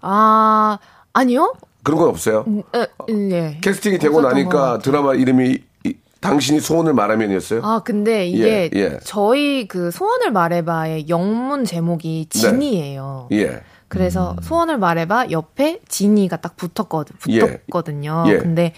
아, 0.00 0.78
아니요? 1.12 1.54
그런 1.82 1.98
건 2.00 2.08
없어요. 2.08 2.46
에, 2.74 2.86
예. 3.30 3.58
캐스팅이 3.60 3.98
되고 3.98 4.22
나니까. 4.22 4.78
드라마 4.78 5.12
이름이 5.14 5.50
이- 5.50 5.64
당신이 6.20 6.60
소원을 6.60 6.94
말하면이었어요. 6.94 7.62
아, 7.62 7.80
근데 7.84 8.26
이게 8.26 8.70
예, 8.74 8.78
예. 8.78 8.98
저희 9.04 9.68
그 9.68 9.90
소원을 9.90 10.32
말해봐의 10.32 11.08
영문 11.08 11.64
제목이 11.64 12.26
진이에요. 12.28 13.28
예. 13.32 13.62
그래서 13.86 14.36
소원을 14.42 14.78
말해봐 14.78 15.30
옆에 15.30 15.80
진이가 15.88 16.38
딱 16.38 16.56
붙었거든, 16.56 17.16
예. 17.30 17.38
붙었거든요. 17.38 18.24
예. 18.28 18.38
근데 18.38 18.74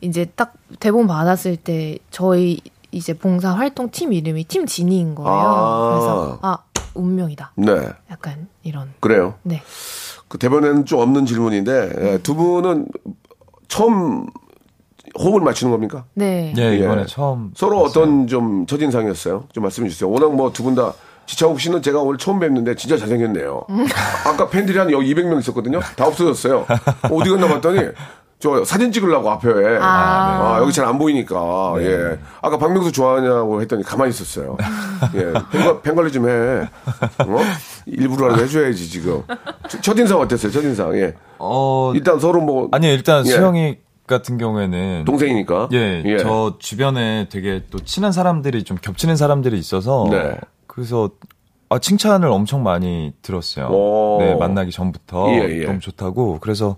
이제 0.00 0.24
딱 0.34 0.54
대본 0.80 1.06
받았을 1.06 1.56
때 1.56 1.98
저희 2.10 2.60
이제 2.90 3.12
봉사 3.12 3.52
활동 3.52 3.90
팀 3.90 4.12
이름이 4.12 4.44
팀 4.44 4.66
진이인 4.66 5.14
거예요. 5.14 5.30
아. 5.30 5.90
그래서 5.90 6.38
아, 6.42 6.58
운명이다. 6.94 7.52
네. 7.56 7.88
약간 8.10 8.48
이런. 8.62 8.92
그래요. 9.00 9.34
네. 9.42 9.62
그 10.28 10.38
대본에는 10.38 10.84
좀 10.86 11.00
없는 11.00 11.26
질문인데 11.26 11.92
예, 12.00 12.18
두 12.18 12.34
분은 12.34 12.88
처음 13.68 14.26
호흡을 15.18 15.40
맞추는 15.40 15.70
겁니까? 15.72 16.04
네. 16.14 16.54
예, 16.56 16.62
예. 16.62 16.76
이번에 16.76 17.06
처음 17.06 17.50
서로 17.54 17.80
어떤 17.82 18.26
좀 18.26 18.66
첫인상이었어요? 18.66 19.44
좀 19.52 19.62
말씀해 19.64 19.88
주세요. 19.88 20.10
워낙 20.10 20.32
뭐 20.34 20.52
두 20.52 20.62
분 20.62 20.74
다 20.74 20.92
지창욱 21.26 21.60
씨는 21.60 21.82
제가 21.82 22.00
오늘 22.00 22.16
처음 22.18 22.40
뵙는데 22.40 22.74
진짜 22.74 22.96
잘생겼네요. 22.96 23.62
아까 24.24 24.48
팬들이 24.48 24.78
한 24.78 24.90
여기 24.90 25.14
200명 25.14 25.38
있었거든요. 25.40 25.80
다 25.96 26.06
없어졌어요. 26.06 26.64
어디 27.10 27.28
갔나 27.30 27.46
봤더니 27.48 27.80
저 28.40 28.64
사진 28.64 28.92
찍으려고 28.92 29.28
앞에 29.32 29.48
아. 29.80 30.54
아, 30.54 30.58
여기 30.60 30.72
잘 30.72 30.86
안 30.86 30.96
보이니까 30.96 31.74
예 31.80 32.18
아까 32.40 32.56
박명수 32.56 32.92
좋아하냐고 32.92 33.60
했더니 33.60 33.82
가만히 33.82 34.10
있었어요 34.10 34.56
예 35.16 35.32
팬, 35.50 35.82
팬 35.82 35.94
관리 35.96 36.12
좀 36.12 36.28
해 36.28 36.60
어? 37.18 37.38
일부러라도 37.86 38.40
해줘야지 38.44 38.88
지금 38.88 39.24
첫- 39.68 39.82
첫인상 39.82 40.20
어땠어요 40.20 40.52
첫인상 40.52 40.96
예 40.96 41.14
어 41.40 41.90
일단 41.96 42.20
서로 42.20 42.40
뭐 42.40 42.68
아니 42.70 42.86
일단 42.94 43.26
예. 43.26 43.30
수영이 43.30 43.78
같은 44.08 44.38
경우에는 44.38 45.04
동생이니까 45.04 45.68
예, 45.72 46.16
저 46.18 46.56
주변에 46.58 47.28
되게 47.30 47.62
또 47.70 47.78
친한 47.78 48.10
사람들이 48.10 48.64
좀 48.64 48.76
겹치는 48.80 49.14
사람들이 49.14 49.56
있어서 49.58 50.08
네. 50.10 50.36
그래서 50.66 51.10
아, 51.70 51.78
칭찬을 51.78 52.28
엄청 52.28 52.62
많이 52.62 53.12
들었어요. 53.22 53.66
오. 53.66 54.18
네, 54.20 54.34
만나기 54.34 54.70
전부터 54.70 55.30
예, 55.32 55.60
예. 55.60 55.64
너무 55.66 55.80
좋다고. 55.80 56.38
그래서 56.40 56.76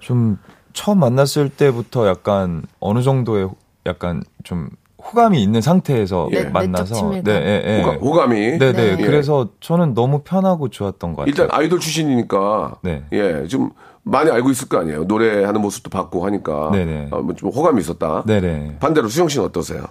좀 0.00 0.38
처음 0.72 0.98
만났을 0.98 1.50
때부터 1.50 2.08
약간 2.08 2.62
어느 2.80 3.02
정도의 3.02 3.48
약간 3.86 4.22
좀 4.44 4.70
호감이 5.04 5.42
있는 5.42 5.60
상태에서 5.60 6.28
네, 6.30 6.44
만나서. 6.44 7.10
네, 7.10 7.22
예, 7.26 7.62
예. 7.66 7.82
호감, 7.82 7.96
호감이 7.96 8.40
네, 8.58 8.72
네. 8.72 8.96
네. 8.96 9.04
그래서 9.04 9.48
저는 9.60 9.94
너무 9.94 10.22
편하고 10.22 10.68
좋았던 10.68 11.14
것 11.14 11.22
같아요. 11.22 11.30
일단 11.30 11.48
아이돌 11.50 11.80
출신이니까 11.80 12.76
네. 12.82 13.04
예, 13.12 13.46
좀 13.46 13.70
많이 14.04 14.30
알고 14.30 14.50
있을 14.50 14.68
거 14.68 14.78
아니에요. 14.78 15.04
노래하는 15.04 15.60
모습도 15.60 15.90
봤고 15.90 16.24
하니까 16.26 16.70
네네. 16.72 17.08
어, 17.10 17.20
뭐좀 17.22 17.50
호감이 17.50 17.80
있었다. 17.80 18.24
네, 18.26 18.40
네. 18.40 18.76
반대로 18.80 19.08
수영 19.08 19.28
씨는 19.28 19.46
어떠세요? 19.46 19.84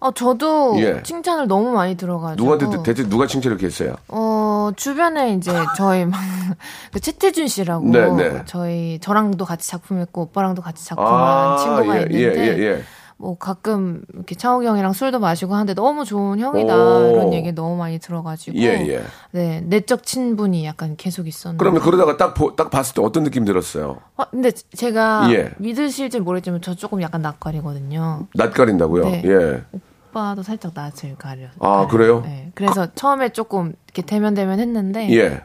어, 0.00 0.12
저도 0.12 0.76
예. 0.78 1.02
칭찬을 1.02 1.48
너무 1.48 1.72
많이 1.72 1.96
들어가지고. 1.96 2.54
누구한테 2.54 2.82
대체 2.84 3.08
누가 3.08 3.26
칭찬을 3.26 3.56
이렇게 3.56 3.66
했어요? 3.66 3.96
어, 4.08 4.70
주변에 4.76 5.34
이제 5.34 5.52
저희 5.76 6.04
막, 6.06 6.20
그 6.92 7.00
최태준 7.00 7.48
씨라고. 7.48 7.88
네, 7.88 8.08
네. 8.12 8.42
저희, 8.46 8.98
저랑도 9.00 9.44
같이 9.44 9.68
작품했고, 9.68 10.22
오빠랑도 10.22 10.62
같이 10.62 10.86
작품한 10.86 11.12
아, 11.12 11.56
친구가 11.56 11.96
예, 11.96 12.02
있는데. 12.02 12.38
예, 12.38 12.58
예, 12.58 12.62
예. 12.62 12.82
뭐 13.20 13.36
가끔 13.36 14.02
이렇게 14.14 14.36
창욱이 14.36 14.66
형이랑 14.68 14.92
술도 14.92 15.18
마시고 15.18 15.52
하는데 15.54 15.74
너무 15.74 16.04
좋은 16.04 16.38
형이다. 16.38 16.74
오. 16.76 17.10
이런 17.10 17.32
얘기 17.34 17.52
너무 17.52 17.76
많이 17.76 17.98
들어가지고. 17.98 18.56
예, 18.58 18.86
예. 18.88 19.02
네, 19.32 19.60
내적 19.62 20.04
친분이 20.04 20.64
약간 20.64 20.96
계속 20.96 21.26
있었는데. 21.26 21.58
그러면 21.60 21.82
그러다가 21.82 22.16
딱, 22.16 22.34
보- 22.34 22.54
딱 22.54 22.70
봤을 22.70 22.94
때 22.94 23.02
어떤 23.02 23.24
느낌 23.24 23.44
들었어요? 23.44 23.98
어, 24.16 24.24
근데 24.30 24.52
제가 24.52 25.28
예. 25.32 25.50
믿으실지 25.58 26.20
모르겠지만 26.20 26.62
저 26.62 26.74
조금 26.76 27.02
약간 27.02 27.20
낯가리거든요. 27.22 28.28
낯가린다고요? 28.34 29.04
네. 29.04 29.22
예. 29.26 29.64
오빠도 30.08 30.42
살짝 30.42 30.72
낯을 30.74 31.16
가려. 31.18 31.46
아, 31.60 31.86
가려요. 31.86 31.88
그래요? 31.88 32.20
네. 32.24 32.50
그래서 32.54 32.88
처음에 32.94 33.30
조금 33.30 33.72
이렇게 33.86 34.02
대면 34.02 34.34
대면 34.34 34.58
했는데. 34.60 35.10
예. 35.14 35.42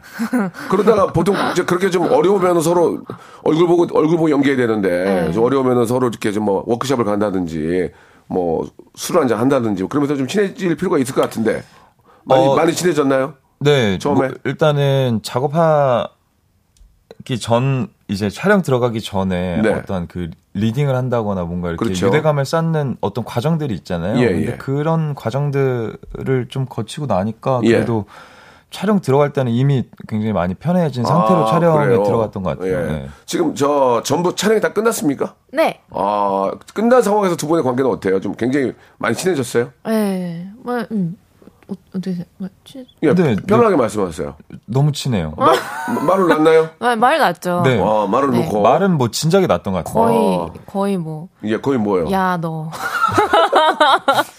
그러다가 0.70 1.12
보통 1.12 1.36
이제 1.52 1.64
그렇게 1.64 1.90
좀 1.90 2.10
어려우면 2.10 2.60
서로 2.62 3.02
얼굴 3.42 3.66
보고 3.66 3.82
얼굴 3.92 4.16
보고 4.16 4.30
연기해야 4.30 4.56
되는데 4.56 5.24
네. 5.26 5.32
좀 5.32 5.44
어려우면 5.44 5.86
서로 5.86 6.08
이렇게 6.08 6.32
좀 6.32 6.44
뭐 6.44 6.62
워크숍을 6.66 7.04
간다든지 7.06 7.90
뭐 8.26 8.66
술 8.94 9.18
한잔 9.18 9.38
한다든지 9.38 9.82
그러면서 9.88 10.14
좀 10.16 10.26
친해질 10.28 10.76
필요가 10.76 10.98
있을 10.98 11.14
것 11.14 11.20
같은데 11.22 11.62
많이 12.24 12.46
어, 12.46 12.54
많이 12.54 12.72
친해졌나요? 12.72 13.34
네, 13.60 13.98
처음에? 13.98 14.28
뭐 14.28 14.36
일단은 14.44 15.20
작업하 15.22 16.08
기 17.24 17.38
전 17.38 17.88
이제 18.08 18.28
촬영 18.28 18.60
들어가기 18.60 19.00
전에 19.00 19.62
네. 19.62 19.72
어떤 19.72 20.06
그 20.06 20.28
리딩을 20.54 20.94
한다거나 20.94 21.44
뭔가 21.44 21.68
이렇게 21.68 21.84
그렇죠. 21.84 22.06
유대감을 22.06 22.44
쌓는 22.44 22.96
어떤 23.00 23.24
과정들이 23.24 23.74
있잖아요. 23.74 24.18
예, 24.20 24.28
근데 24.28 24.52
예. 24.52 24.56
그런 24.56 25.14
과정들을 25.14 26.46
좀 26.48 26.66
거치고 26.66 27.06
나니까 27.06 27.60
예. 27.64 27.72
그래도 27.72 28.06
촬영 28.70 29.00
들어갈 29.00 29.32
때는 29.32 29.52
이미 29.52 29.84
굉장히 30.08 30.32
많이 30.32 30.54
편해진 30.54 31.04
상태로 31.04 31.46
아, 31.46 31.50
촬영에 31.50 31.84
그래요? 31.86 32.02
들어갔던 32.02 32.42
것 32.42 32.58
같아요. 32.58 32.72
예. 32.72 32.86
네. 32.86 33.08
지금 33.26 33.54
저 33.54 34.00
전부 34.04 34.34
촬영이 34.34 34.60
다 34.60 34.72
끝났습니까? 34.72 35.34
네. 35.52 35.80
아 35.90 36.50
끝난 36.72 37.02
상황에서 37.02 37.36
두 37.36 37.46
분의 37.46 37.62
관계는 37.62 37.90
어때요? 37.90 38.20
좀 38.20 38.34
굉장히 38.34 38.74
많이 38.98 39.14
친해졌어요? 39.14 39.70
네. 39.86 40.48
뭐, 40.62 40.84
음, 40.90 41.16
어, 41.68 41.72
어떻게 41.96 42.14
생- 42.14 42.24
뭐, 42.36 42.48
치- 42.64 42.86
예, 43.02 43.14
네, 43.14 43.36
편하게 43.46 43.76
말씀하세요. 43.76 44.34
너무 44.66 44.92
친해요. 44.92 45.32
어? 45.36 45.44
마- 45.44 46.00
말을 46.02 46.28
났나요? 46.28 46.68
말, 46.78 46.96
말 46.96 47.18
났죠. 47.18 47.62
네. 47.64 47.80
아, 47.82 48.06
말을 48.06 48.30
네. 48.32 48.44
놓고. 48.44 48.60
말은 48.62 48.98
뭐 48.98 49.10
진작에 49.10 49.46
났던 49.46 49.72
것 49.72 49.84
같아요. 49.84 49.94
거의 50.04 50.16
어. 50.18 50.52
거의 50.66 50.96
뭐. 50.98 51.28
예, 51.44 51.58
거의 51.58 51.78
뭐예요? 51.78 52.10
야 52.10 52.36
너. 52.40 52.70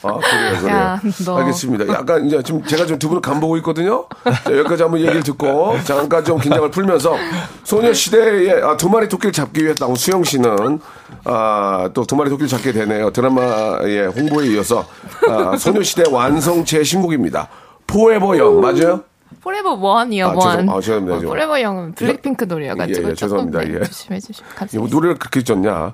아, 0.03 0.13
그래요, 0.19 0.59
그래요. 0.61 0.75
야, 0.77 1.01
너. 1.25 1.37
알겠습니다. 1.39 1.87
약간 1.93 2.25
이제 2.25 2.41
지금 2.43 2.63
제가 2.63 2.83
지금 2.85 2.99
두 2.99 3.07
분을 3.09 3.21
간보고 3.21 3.57
있거든요. 3.57 4.05
자, 4.43 4.57
여기까지 4.57 4.83
한번 4.83 4.99
얘기를 5.01 5.23
듣고 5.23 5.75
잠깐 5.83 6.23
좀 6.23 6.39
긴장을 6.39 6.69
풀면서 6.71 7.15
소녀시대의 7.63 8.63
아, 8.63 8.77
두 8.77 8.89
마리 8.89 9.07
토끼를 9.09 9.31
잡기 9.31 9.63
위해 9.63 9.73
나온 9.75 9.95
수영 9.95 10.23
씨는 10.23 10.79
아, 11.25 11.89
또 11.93 12.05
두 12.05 12.15
마리 12.15 12.29
토끼를 12.29 12.47
잡게 12.47 12.71
되네요. 12.71 13.09
드라마의 13.11 14.07
홍보에 14.09 14.47
이어서 14.49 14.85
아, 15.27 15.57
소녀시대 15.57 16.03
완성체 16.11 16.83
신곡 16.83 17.13
입니다. 17.15 17.49
Forever 17.87 18.37
Young 18.37 18.61
맞아요? 18.61 19.03
Forever 19.41 19.73
One이요 19.73 20.27
아, 20.27 20.33
One. 20.33 20.69
아, 20.69 20.81
죄송합니다. 20.81 21.17
어, 21.17 21.19
Forever 21.19 21.61
Young은 21.61 21.93
블랙핑크 21.93 22.45
노래여가지고 22.45 23.07
예, 23.07 23.09
예, 23.11 23.13
죄송합니다. 23.13 23.59
네, 23.61 23.75
예. 23.75 23.83
조심해 23.83 24.19
주시면 24.19 24.49
감사합니다. 24.55 24.95
노래를 24.95 25.17
그렇게 25.19 25.43
졌냐? 25.43 25.93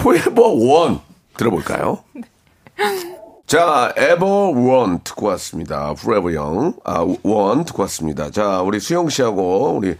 포에버 0.00 0.42
원 0.42 1.00
들어볼까요? 1.36 1.98
자, 3.46 3.92
에버 3.96 4.24
원 4.26 5.00
듣고 5.02 5.26
왔습니다. 5.26 5.90
Forever 5.98 6.36
Young. 6.38 6.76
아, 6.84 7.04
원 7.22 7.64
듣고 7.64 7.82
왔습니다. 7.82 8.30
자, 8.30 8.62
우리 8.62 8.78
수영 8.80 9.08
씨하고 9.08 9.74
우리 9.76 9.96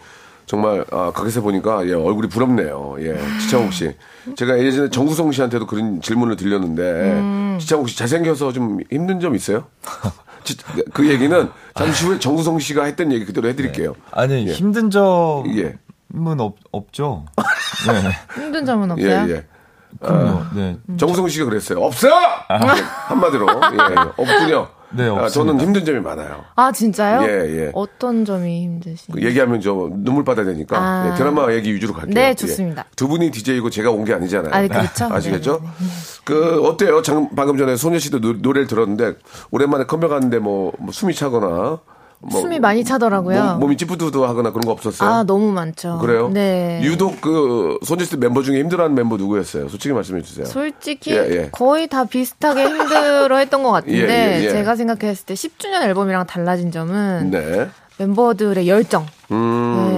정말 0.47 0.85
아, 0.91 1.11
가게에서 1.13 1.41
보니까 1.41 1.87
예, 1.89 1.93
얼굴이 1.95 2.29
부럽네요. 2.29 2.97
예, 3.01 3.19
지창욱 3.41 3.73
씨. 3.73 3.95
제가 4.37 4.59
예전에 4.59 4.91
정구성 4.91 5.33
씨한테도 5.33 5.67
그런 5.67 6.01
질문을 6.01 6.37
드렸는데 6.37 7.59
지창욱 7.59 7.89
씨 7.89 7.97
잘생겨서 7.99 8.53
좀 8.53 8.79
힘든 8.91 9.19
점 9.19 9.35
있어요? 9.35 9.65
지- 10.45 10.57
그 10.93 11.09
얘기는 11.09 11.51
잠시 11.75 12.05
후에 12.07 12.19
정구성 12.19 12.59
씨가 12.59 12.85
했던 12.85 13.13
얘기 13.13 13.25
그대로 13.25 13.49
해드릴게요. 13.49 13.95
아니 14.11 14.47
예. 14.49 14.53
힘든 14.53 14.91
점은 14.91 15.57
예. 15.59 15.79
없, 16.43 16.57
없죠. 16.71 17.25
네. 17.87 18.41
힘든 18.43 18.65
점은 18.67 18.99
예, 18.99 19.15
없어요? 19.15 19.35
예. 19.37 19.47
그럼요. 20.01 20.43
네. 20.55 20.77
정우성 20.99 21.29
씨가 21.29 21.45
그랬어요. 21.45 21.81
없어! 21.81 22.09
한마디로. 22.49 23.47
예, 23.49 23.95
없군요. 24.17 24.69
네, 24.95 25.05
아, 25.09 25.13
없습니다. 25.13 25.29
저는 25.31 25.61
힘든 25.61 25.85
점이 25.85 26.01
많아요. 26.01 26.45
아 26.55 26.71
진짜요? 26.73 27.23
예, 27.29 27.59
예. 27.67 27.71
어떤 27.75 28.25
점이 28.25 28.63
힘드신? 28.63 29.15
그 29.15 29.23
얘기하면 29.23 29.61
저 29.61 29.91
눈물 29.93 30.25
받아야 30.25 30.45
되니까 30.47 30.77
아. 30.79 31.11
예, 31.13 31.17
드라마 31.19 31.53
얘기 31.53 31.75
위주로 31.75 31.93
갈게요. 31.95 32.15
네, 32.15 32.29
예. 32.31 32.35
좋습니다. 32.35 32.85
두 32.97 33.09
분이 33.09 33.31
DJ이고 33.31 33.71
제가 33.71 33.91
온 33.91 34.05
게 34.05 34.13
아니잖아요. 34.15 34.53
아, 34.53 34.67
그렇죠. 34.67 35.05
아시겠죠? 35.15 35.61
네, 35.63 35.69
네, 35.87 35.87
그 36.25 36.61
어때요? 36.67 37.03
장, 37.03 37.31
방금 37.37 37.57
전에 37.57 37.77
소녀시대 37.77 38.21
노, 38.21 38.33
노래를 38.35 38.67
들었는데 38.67 39.15
오랜만에 39.51 39.85
컴백하는데 39.85 40.39
뭐, 40.41 40.73
뭐 40.79 40.93
숨이 40.93 41.15
차거나 41.15 41.79
뭐 42.23 42.41
숨이 42.41 42.61
많이 42.61 42.85
차더라고요. 42.85 43.57
몸, 43.59 43.73
이 43.73 43.77
찌뿌두두하거나 43.77 44.51
그런 44.51 44.61
거 44.63 44.71
없었어요? 44.71 45.09
아 45.11 45.23
너무 45.25 45.51
많죠. 45.53 45.99
그래요? 45.99 46.31
네. 46.33 46.81
유독 46.85 47.21
그 47.21 47.79
소녀시대 47.85 48.17
멤버 48.17 48.43
중에 48.43 48.61
힘들어하는 48.61 48.95
멤버 48.95 49.17
누구였어요? 49.17 49.69
솔직히 49.69 49.93
말씀해 49.93 50.23
주세요. 50.23 50.47
솔직히 50.47 51.13
예, 51.13 51.17
예. 51.31 51.49
거의 51.51 51.89
다 51.89 52.05
비슷하게 52.05 52.65
힘들어했던 52.65 53.63
것 53.63 53.73
같은데 53.73 53.99
예, 54.39 54.41
예, 54.41 54.45
예. 54.45 54.51
제가 54.51 54.77
생각했을 54.77 55.27
때 55.27 55.35
10주년 55.35 55.83
앨범이랑 55.83 56.27
달라진 56.27 56.71
점은 56.71 57.31
네. 57.31 57.69
멤버들의 57.99 58.69
열정. 58.69 59.07
음. 59.31 59.92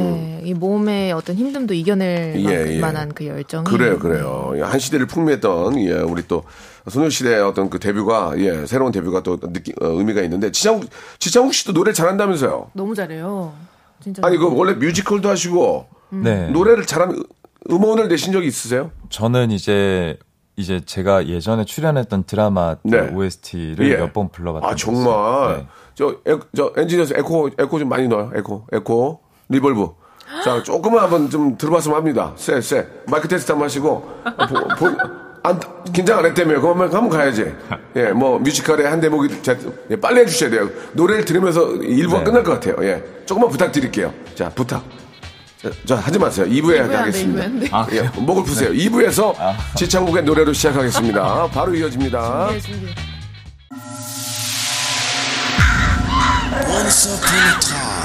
네, 0.44 0.50
이 0.50 0.54
몸의 0.54 1.12
어떤 1.12 1.36
힘듦도 1.36 1.72
이겨낼 1.72 2.34
예, 2.38 2.74
예. 2.76 2.78
만한 2.78 3.12
그 3.12 3.26
열정이. 3.26 3.64
그래요, 3.64 3.98
그래요. 3.98 4.54
한 4.62 4.78
시대를 4.78 5.06
풍미했던 5.06 5.78
예, 5.80 5.94
우리 5.94 6.26
또 6.28 6.44
소녀시대의 6.88 7.42
어떤 7.42 7.70
그 7.70 7.78
데뷔가 7.78 8.34
예, 8.36 8.66
새로운 8.66 8.92
데뷔가 8.92 9.22
또 9.22 9.38
느끼, 9.40 9.72
어, 9.80 9.86
의미가 9.86 10.20
있는데 10.22 10.52
지창욱 10.52 10.84
지창욱 11.18 11.54
씨도 11.54 11.72
노래 11.72 11.92
잘한다면서요? 11.92 12.70
너무 12.74 12.94
잘해요. 12.94 13.54
진짜. 14.00 14.22
아니 14.24 14.36
그 14.36 14.54
원래 14.54 14.74
뮤지컬도 14.74 15.28
하시고 15.28 15.86
네. 16.10 16.48
노래를 16.50 16.84
잘하는 16.86 17.22
음원을 17.70 18.08
내신 18.08 18.32
적이 18.32 18.48
있으세요? 18.48 18.90
저는 19.08 19.50
이제 19.50 20.18
이제 20.56 20.80
제가 20.84 21.26
예전에 21.26 21.64
출연했던 21.64 22.24
드라마 22.24 22.76
네. 22.84 23.00
OST를 23.12 23.88
예. 23.90 23.96
몇번 23.96 24.28
불러봤던 24.28 24.70
아 24.70 24.74
정말. 24.76 25.56
네. 25.56 25.66
저, 25.94 26.10
에, 26.26 26.36
저 26.54 26.72
엔지니어스 26.76 27.14
에코 27.16 27.48
에코 27.58 27.78
좀 27.78 27.88
많이 27.88 28.06
넣어요. 28.08 28.30
에코 28.34 28.66
에코 28.72 29.20
reverb. 29.48 30.03
자 30.42 30.62
조금만 30.62 31.04
한번 31.04 31.30
좀 31.30 31.56
들어봤으면 31.58 31.96
합니다. 31.96 32.32
쎄 32.36 32.60
쎄 32.60 32.86
마이크 33.06 33.28
테스트 33.28 33.52
한번 33.52 33.66
하시고 33.66 34.10
보, 34.48 34.68
보, 34.88 34.96
안, 35.42 35.60
긴장 35.92 36.18
안 36.18 36.24
했다며 36.26 36.60
그러면 36.60 36.92
한번 36.92 37.10
가야지. 37.10 37.54
예, 37.96 38.04
뭐 38.12 38.38
뮤지컬의 38.38 38.88
한 38.88 39.00
대목이 39.00 39.42
자, 39.42 39.56
예, 39.90 39.96
빨리 39.96 40.20
해주셔야 40.20 40.50
돼요. 40.50 40.68
노래를 40.94 41.24
들으면서 41.24 41.70
일부가 41.76 42.18
네. 42.20 42.24
끝날 42.24 42.42
것 42.42 42.52
같아요. 42.54 42.76
예, 42.86 43.02
조금만 43.26 43.50
부탁드릴게요. 43.50 44.12
자 44.34 44.48
부탁. 44.54 44.82
자, 45.62 45.70
자, 45.86 45.96
하지 45.96 46.18
마세요. 46.18 46.46
2부에 46.46 46.80
안 46.80 46.88
돼, 46.90 46.96
하겠습니다. 46.96 47.42
2부에 47.42 47.44
안 47.44 47.60
돼. 47.60 47.68
아, 47.72 47.86
예, 47.92 48.02
목을 48.20 48.42
푸세요. 48.44 48.70
2부에서 48.70 49.34
지창국의 49.76 50.24
노래로 50.24 50.52
시작하겠습니다. 50.52 51.48
바로 51.52 51.74
이어집니다. 51.74 52.48
네, 52.50 52.60
준비. 52.60 52.86
Once 56.68 57.06
upon 57.06 57.34
a 57.34 57.60
time, 57.60 58.03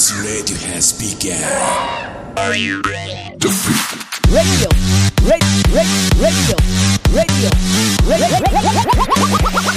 this 0.00 0.16
radio 0.24 0.56
has 0.72 0.96
begun. 0.96 1.36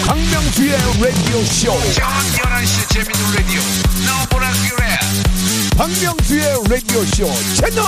박명수의 0.07 0.77
라디오 1.01 1.43
쇼. 1.43 1.71
저녁 1.91 2.07
11시 2.39 2.93
재밌는 2.93 3.21
라디오. 3.35 3.59
너 4.07 4.09
보라 4.31 4.47
그래. 4.69 4.83
박명수의 5.77 6.43
라디오 6.69 7.03
쇼 7.03 7.27
채널 7.55 7.83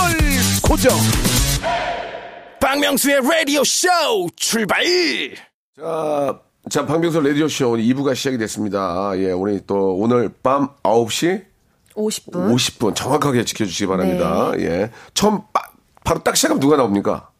고정. 0.62 0.94
박명수의 2.60 3.20
라디오 3.22 3.64
쇼 3.64 3.88
출발. 4.36 4.84
자, 5.74 6.40
자, 6.68 6.84
박명수 6.84 7.20
라디오 7.20 7.48
쇼 7.48 7.76
2부가 7.76 8.14
시작이 8.14 8.36
됐습니다. 8.36 9.12
예, 9.16 9.32
우리 9.32 9.58
또 9.66 9.96
오늘 9.96 10.28
밤 10.42 10.68
9시 10.82 11.55
50분. 11.96 12.54
50분 12.54 12.94
정확하게 12.94 13.44
지켜주시기 13.44 13.86
바랍니다. 13.88 14.52
예. 14.58 14.90
처음 15.14 15.40
바, 15.52 15.62
바로 16.04 16.22
딱 16.22 16.36
시작하면 16.36 16.60
누가 16.60 16.76
나옵니까? 16.76 17.30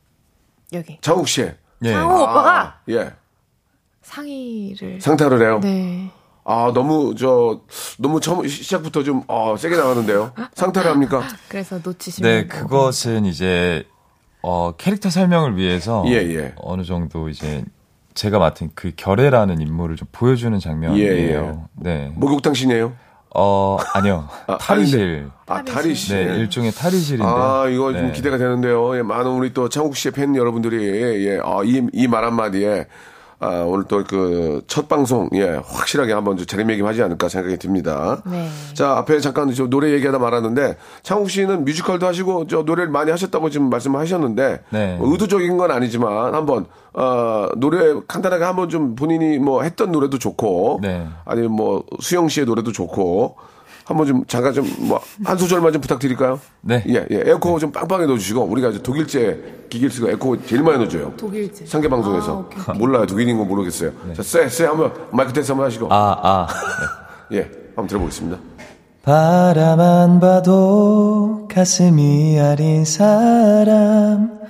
여기. 0.72 0.98
장욱 1.00 1.28
씨. 1.28 1.42
예. 1.84 1.94
오빠가 1.94 2.60
아, 2.62 2.74
예. 2.88 3.12
상의를. 4.02 5.00
상타를 5.00 5.42
해요. 5.42 5.60
네. 5.62 6.10
아, 6.44 6.70
너무, 6.72 7.14
저, 7.16 7.60
너무 7.98 8.20
처음, 8.20 8.46
시작부터 8.46 9.02
좀, 9.02 9.24
어, 9.26 9.56
세게 9.56 9.76
나가는데요. 9.76 10.32
상타를 10.54 10.90
합니까? 10.90 11.22
그래서 11.48 11.80
놓치시면. 11.82 12.30
네, 12.30 12.46
그것은 12.46 13.24
이제 13.26 13.84
어 14.42 14.72
캐릭터 14.76 15.10
설명을 15.10 15.56
위해서 15.56 16.04
예, 16.06 16.12
예. 16.12 16.54
어느 16.58 16.84
정도 16.84 17.28
이제 17.28 17.64
제가 18.14 18.38
맡은 18.38 18.70
그 18.76 18.92
결애라는 18.96 19.60
인물을 19.60 19.96
좀 19.96 20.06
보여주는 20.12 20.56
장면이에요. 20.56 21.10
예, 21.12 21.34
예. 21.34 21.54
네. 21.74 22.12
목욕탕 22.14 22.54
신이에요? 22.54 22.92
어 23.34 23.76
아니요 23.94 24.28
아, 24.46 24.56
탈의실. 24.58 25.30
아, 25.46 25.62
탈의실. 25.62 26.26
네, 26.26 26.36
일종의 26.38 26.72
탈의실인데. 26.72 27.24
아, 27.24 27.66
이거 27.68 27.92
좀 27.92 28.06
네. 28.06 28.12
기대가 28.12 28.38
되는데요. 28.38 28.96
예, 28.96 29.02
많은 29.02 29.30
우리 29.30 29.52
또 29.52 29.68
창욱 29.68 29.94
씨의 29.96 30.12
팬 30.12 30.34
여러분들이, 30.34 31.26
예, 31.26 31.38
아, 31.42 31.60
이, 31.64 31.86
이 31.92 32.06
말 32.08 32.24
한마디에, 32.24 32.86
아, 33.38 33.64
오늘 33.66 33.84
또 33.84 34.02
그 34.04 34.62
첫 34.66 34.88
방송, 34.88 35.28
예, 35.34 35.60
확실하게 35.64 36.12
한번 36.12 36.36
좀 36.36 36.46
자리매김하지 36.46 37.02
않을까 37.02 37.28
생각이 37.28 37.56
듭니다. 37.58 38.22
네. 38.26 38.48
자, 38.74 38.96
앞에 38.98 39.20
잠깐 39.20 39.52
저 39.52 39.66
노래 39.66 39.92
얘기하다 39.92 40.18
말았는데, 40.18 40.76
창욱 41.02 41.30
씨는 41.30 41.64
뮤지컬도 41.64 42.06
하시고, 42.06 42.46
저 42.46 42.62
노래를 42.62 42.90
많이 42.90 43.10
하셨다고 43.10 43.50
지금 43.50 43.68
말씀하셨는데, 43.70 44.60
네. 44.70 44.96
뭐 44.96 45.10
의도적인 45.12 45.56
건 45.58 45.70
아니지만, 45.70 46.34
한번, 46.34 46.66
어, 46.94 47.48
노래 47.56 47.94
간단하게 48.08 48.44
한번 48.44 48.68
좀 48.68 48.94
본인이 48.94 49.38
뭐 49.38 49.62
했던 49.62 49.92
노래도 49.92 50.18
좋고, 50.18 50.80
네. 50.82 51.06
아니면 51.24 51.52
뭐 51.52 51.84
수영 52.00 52.28
씨의 52.28 52.46
노래도 52.46 52.72
좋고, 52.72 53.36
한번 53.86 54.06
좀 54.06 54.24
잠깐 54.26 54.52
좀 54.52 54.66
뭐 54.88 55.00
한 55.24 55.38
소절만 55.38 55.72
좀 55.72 55.80
부탁드릴까요? 55.80 56.40
네. 56.60 56.82
예, 56.88 57.06
예. 57.10 57.22
에코 57.30 57.58
좀 57.58 57.70
빵빵히 57.72 58.06
넣어주시고 58.06 58.42
우리가 58.42 58.68
이제 58.70 58.82
독일제 58.82 59.66
기기를 59.70 59.90
쓰고 59.90 60.10
에코 60.10 60.44
제일 60.44 60.62
많이 60.62 60.78
넣어줘요. 60.78 61.12
독일제. 61.16 61.66
상계 61.66 61.88
방송에서 61.88 62.32
아, 62.32 62.34
오케이, 62.40 62.60
오케이. 62.60 62.76
몰라요 62.78 63.06
독일인 63.06 63.38
거 63.38 63.44
모르겠어요. 63.44 63.92
자, 64.14 64.22
쎄, 64.22 64.48
쎄 64.48 64.66
한번 64.66 64.92
마이크 65.12 65.32
테스트 65.32 65.52
한번 65.52 65.66
하시고 65.66 65.86
아, 65.92 66.16
아. 66.22 66.46
예, 67.32 67.50
한번 67.76 67.86
들어보겠습니다. 67.86 68.38
바라만 69.02 70.18
봐도 70.20 71.46
가슴이 71.52 72.38
아린 72.40 72.84
사람 72.84 74.40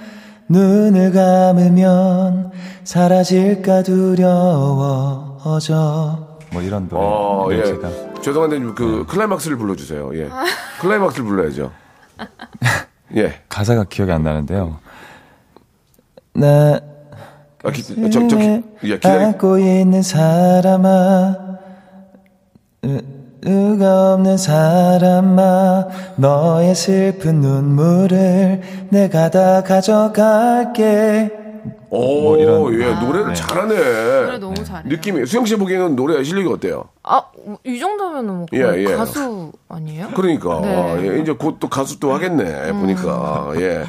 눈을 0.49 1.13
감으면 1.13 2.51
사라질까 2.85 3.83
두려워져 5.37 6.27
뭐 6.53 6.63
이런 6.63 6.89
노래 6.89 7.03
어, 7.05 7.49
예. 7.53 7.63
죄송한데 8.27 8.59
그 8.75 9.05
네. 9.07 9.13
클라이막스를 9.13 9.57
불러주세요. 9.57 10.11
예, 10.19 10.29
클라이막스를 10.81 11.25
불러야죠. 11.25 11.71
예, 13.15 13.41
가사가 13.49 13.85
기억이 13.85 14.11
안 14.11 14.25
나는데요 14.25 14.79
나 16.33 16.81
아, 17.63 17.71
기, 17.71 17.85
저, 17.85 17.95
저, 18.27 18.37
기, 18.37 18.63
예, 18.83 18.95
기다리. 18.97 19.25
안고 19.25 19.59
있는 19.59 20.03
사람아 20.03 21.37
누가 23.43 24.15
없는 24.15 24.37
사람아 24.37 25.87
너의 26.17 26.75
슬픈 26.75 27.41
눈물을 27.41 28.89
내가 28.91 29.31
다 29.31 29.63
가져갈게 29.63 31.46
오, 31.91 32.23
뭐 32.23 32.37
이런- 32.39 32.75
예, 32.81 32.95
노래를 33.07 33.29
네. 33.29 33.35
잘하네. 33.35 33.75
노래 34.25 34.39
너무 34.39 34.65
잘해요. 34.65 34.89
느낌이 34.89 35.27
수영 35.27 35.45
씨 35.47 35.57
보기에는 35.57 35.97
노래 35.97 36.23
실력이 36.25 36.49
어때요? 36.53 36.85
아, 37.03 37.23
이 37.65 37.79
정도면은 37.79 38.35
뭐 38.35 38.47
예, 38.55 38.61
예. 38.77 38.95
가수 38.95 39.53
아니에요? 39.69 40.09
그러니까 40.15 40.61
네. 40.61 40.75
음. 40.75 40.99
아, 40.99 41.03
예, 41.03 41.21
이제 41.21 41.33
곧 41.33 41.57
또 41.61 41.69
가수 41.69 41.99
또 42.01 42.13
하겠네 42.13 42.73
보니까 42.73 43.53
예. 43.57 43.85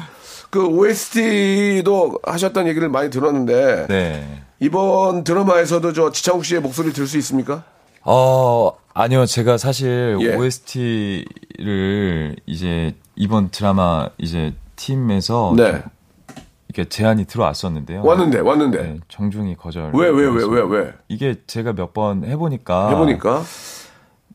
그 0.50 0.66
OST도 0.66 2.18
하셨다는 2.24 2.68
얘기를 2.70 2.88
많이 2.88 3.10
들었는데 3.10 3.86
네. 3.88 4.42
이번 4.60 5.24
드라마에서도 5.24 5.92
저 5.92 6.10
지창욱 6.10 6.44
씨의 6.44 6.60
목소리 6.62 6.92
들수 6.92 7.18
있습니까? 7.18 7.64
어, 8.04 8.72
아니요. 8.94 9.26
제가 9.26 9.58
사실 9.58 10.16
예. 10.20 10.34
OST를 10.34 12.36
이제 12.46 12.94
이번 13.16 13.50
드라마 13.50 14.08
이제 14.18 14.54
팀에서 14.76 15.52
네. 15.56 15.82
이게 16.68 16.84
제안이 16.84 17.24
들어왔었는데요. 17.24 18.02
왔는데 18.04 18.40
왔는데 18.40 18.82
네, 18.82 18.98
정중히 19.08 19.56
거절. 19.56 19.90
왜 19.94 20.08
왜 20.10 20.28
왜 20.28 20.44
왜 20.44 20.60
왜? 20.62 20.92
이게 21.08 21.36
제가 21.46 21.72
몇 21.72 21.92
번 21.94 22.24
해보니까 22.24 22.90
해보니까 22.90 23.42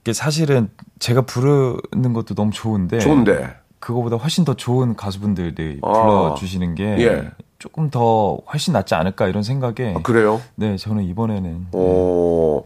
이게 0.01 0.13
사실은 0.13 0.69
제가 0.99 1.21
부르는 1.21 2.13
것도 2.13 2.33
너무 2.35 2.51
좋은데 2.51 2.99
좋은데 2.99 3.55
그거보다 3.79 4.15
훨씬 4.15 4.45
더 4.45 4.53
좋은 4.55 4.95
가수분들이 4.95 5.79
아. 5.83 5.91
불러주시는 5.91 6.75
게 6.75 6.83
예. 6.99 7.29
조금 7.59 7.89
더 7.89 8.39
훨씬 8.51 8.73
낫지 8.73 8.93
않을까 8.95 9.27
이런 9.27 9.43
생각에 9.43 9.93
아, 9.95 10.01
그래요? 10.01 10.41
네 10.55 10.75
저는 10.75 11.03
이번에는 11.03 11.67
어, 11.73 12.63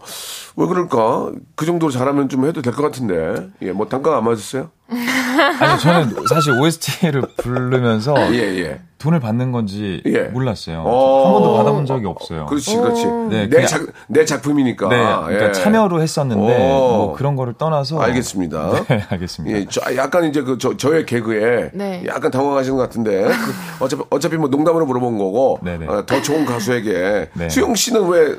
왜 0.56 0.66
그럴까? 0.66 1.32
그 1.56 1.66
정도로 1.68 1.92
잘하면 1.92 2.30
좀 2.30 2.46
해도 2.48 2.62
될 2.64 2.74
것 2.74 2.82
같은데. 2.84 3.48
예, 3.62 3.72
뭐 3.74 3.88
단가 3.88 4.18
안 4.18 4.24
맞았어요? 4.24 4.72
아니 4.88 5.80
저는 5.82 6.26
사실 6.30 6.54
OST를 6.60 7.22
부르면서 7.38 8.16
예, 8.34 8.40
예. 8.60 8.82
돈을 8.98 9.20
받는 9.20 9.52
건지 9.52 10.02
예. 10.06 10.24
몰랐어요. 10.24 10.82
어. 10.86 11.26
한 11.26 11.34
번도 11.34 11.58
받아본 11.58 11.86
적이 11.86 12.08
없어요. 12.08 12.46
그렇지, 12.48 12.76
그렇지. 12.78 13.06
네, 13.30 13.48
내, 13.48 13.66
작, 13.66 13.82
내 14.08 14.26
작품이니까. 14.26 14.90
네, 14.90 14.98
그러니까 14.98 15.48
예. 15.50 15.52
참여로 15.52 16.02
했었는데 16.02 16.42
오. 16.42 16.48
뭐 16.58 17.14
그런 17.16 17.36
거를 17.36 17.54
떠나서 17.54 18.00
알겠습니다. 18.02 18.86
네, 18.90 19.04
알겠습니다. 19.10 19.58
예, 19.60 19.66
저, 19.70 19.96
약간 19.96 20.26
이제 20.26 20.42
그, 20.42 20.58
저, 20.58 20.76
저의 20.76 21.06
개그에 21.06 21.70
네. 21.74 22.04
약간 22.08 22.32
당황하시는 22.32 22.76
것 22.76 22.84
같은데. 22.84 23.26
그 23.28 23.84
어차피, 23.86 24.04
어차피 24.10 24.38
뭐 24.38 24.50
농담으로 24.50 24.86
물어본 24.88 25.18
거고. 25.20 25.60
네네. 25.64 25.86
어, 25.88 26.06
더 26.06 26.22
좋은 26.22 26.46
가수에게. 26.46 27.30
네. 27.34 27.50
수영 27.50 27.76
씨는 27.76 28.08
왜 28.10 28.36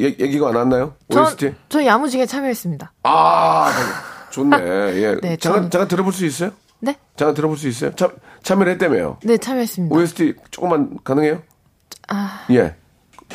얘, 0.00 0.06
얘기 0.18 0.38
가 0.38 0.48
안 0.48 0.56
왔나요? 0.56 0.94
OST? 1.14 1.46
저, 1.68 1.78
저 1.80 1.84
야무지게 1.86 2.26
참여했습니다. 2.26 2.92
아, 3.04 3.70
좋네. 4.30 4.56
예. 4.56 5.16
네, 5.22 5.36
잠깐, 5.36 5.62
저는- 5.66 5.70
잠깐 5.70 5.88
들어볼 5.88 6.12
수 6.12 6.26
있어요? 6.26 6.50
네? 6.84 6.96
잠깐 7.16 7.34
들어볼 7.34 7.56
수 7.56 7.68
있어요? 7.68 7.92
참, 7.94 8.10
참여를 8.42 8.72
했다며요. 8.72 9.18
네, 9.22 9.36
참여했습니다. 9.38 9.94
OST 9.94 10.34
조금만 10.50 10.98
가능해요? 11.04 11.40
아, 12.08 12.44
예. 12.50 12.74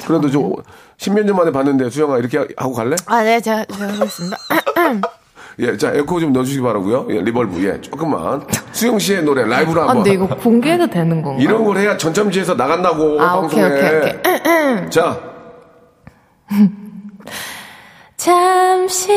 그래도 0.06 0.30
저, 0.30 0.52
십몇 0.98 1.26
년 1.26 1.38
만에 1.38 1.52
봤는데 1.52 1.90
수영아 1.90 2.18
이렇게 2.18 2.46
하고 2.58 2.74
갈래? 2.74 2.98
아, 3.06 3.24
네, 3.24 3.40
제가, 3.40 3.64
제가 3.66 3.94
하겠습니다. 3.94 4.38
예, 5.60 5.76
자, 5.78 5.92
에코 5.94 6.20
좀 6.20 6.34
넣어주시기 6.34 6.62
바라고요 6.62 7.08
예, 7.10 7.22
reverb, 7.22 7.64
예, 7.66 7.80
조금만. 7.82 8.46
수영 8.74 9.00
씨의 9.00 9.24
노래 9.24 9.44
라이브로 9.46 9.82
아, 9.82 9.88
한번. 9.90 10.04
근데 10.04 10.14
이거 10.14 10.28
공개해도 10.28 10.88
되는 10.88 11.22
건가요? 11.22 11.42
이런 11.42 11.64
걸 11.64 11.78
해야 11.78 11.96
전참시에서 11.98 12.56
나간다고 12.56 13.20
아, 13.22 13.40
방송에. 13.42 13.64
오케이, 13.64 13.80
오케이, 13.98 14.14
오케이. 14.18 14.90
자, 14.92 15.20
잠시 18.18 19.10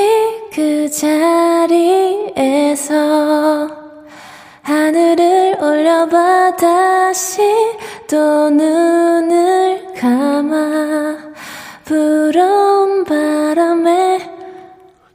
그 0.55 0.89
자리에서 2.31 3.80
하늘을 4.75 5.57
올려봐 5.61 6.55
다시 6.55 7.43
또 8.09 8.49
눈을 8.51 9.95
감아 9.99 11.17
불어온 11.85 13.03
바람에 13.03 14.31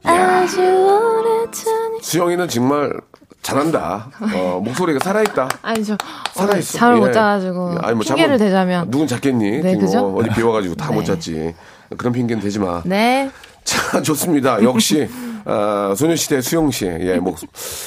아주 0.04 0.60
오래전에 0.60 1.98
수영이는 2.02 2.48
정말 2.48 2.92
잘한다. 3.40 4.10
어, 4.36 4.60
목소리가 4.62 4.98
살아있다. 5.02 5.48
아니, 5.62 5.82
저, 5.82 5.96
살아있어. 6.34 6.76
잠을 6.76 6.96
못 6.98 7.08
예. 7.08 7.12
자가지고. 7.12 7.76
아니, 7.80 7.94
뭐 7.94 8.02
핑계를 8.04 8.36
잠은 8.36 8.38
대자면. 8.38 8.90
누군 8.90 9.06
잤겠니? 9.06 9.62
네, 9.62 9.78
그죠? 9.78 10.00
어, 10.00 10.16
어디 10.18 10.28
비와가지고 10.34 10.74
다못 10.74 11.00
네. 11.06 11.14
잤지. 11.14 11.54
그런 11.96 12.12
핑계는 12.12 12.42
대지 12.42 12.58
마. 12.58 12.82
네. 12.84 13.30
자, 13.64 14.02
좋습니다. 14.02 14.62
역시, 14.62 15.08
어, 15.46 15.94
소녀시대 15.94 16.40
수영 16.40 16.72
씨, 16.72 16.86
예, 16.86 17.18
목, 17.20 17.36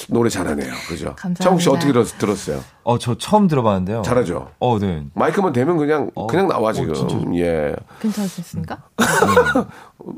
노래 0.08 0.30
잘하네요. 0.30 0.72
그죠? 0.88 1.14
감사합니다. 1.18 1.44
창욱 1.44 1.62
씨 1.62 1.70
어떻게 1.70 1.92
들었, 1.92 2.18
들었 2.18 2.50
어요? 2.50 2.64
어, 2.84 2.98
저 2.98 3.18
처음 3.18 3.48
들어봤는데요. 3.48 4.02
잘하죠? 4.02 4.52
어, 4.60 4.80
네. 4.80 5.04
마이크만 5.14 5.52
대면 5.52 5.76
그냥, 5.78 6.10
어, 6.16 6.26
그냥 6.28 6.48
나와, 6.48 6.70
어, 6.70 6.74
지금. 6.74 6.94
진짜. 6.94 7.18
예. 7.36 7.76
괜찮으셨습니까? 8.00 8.82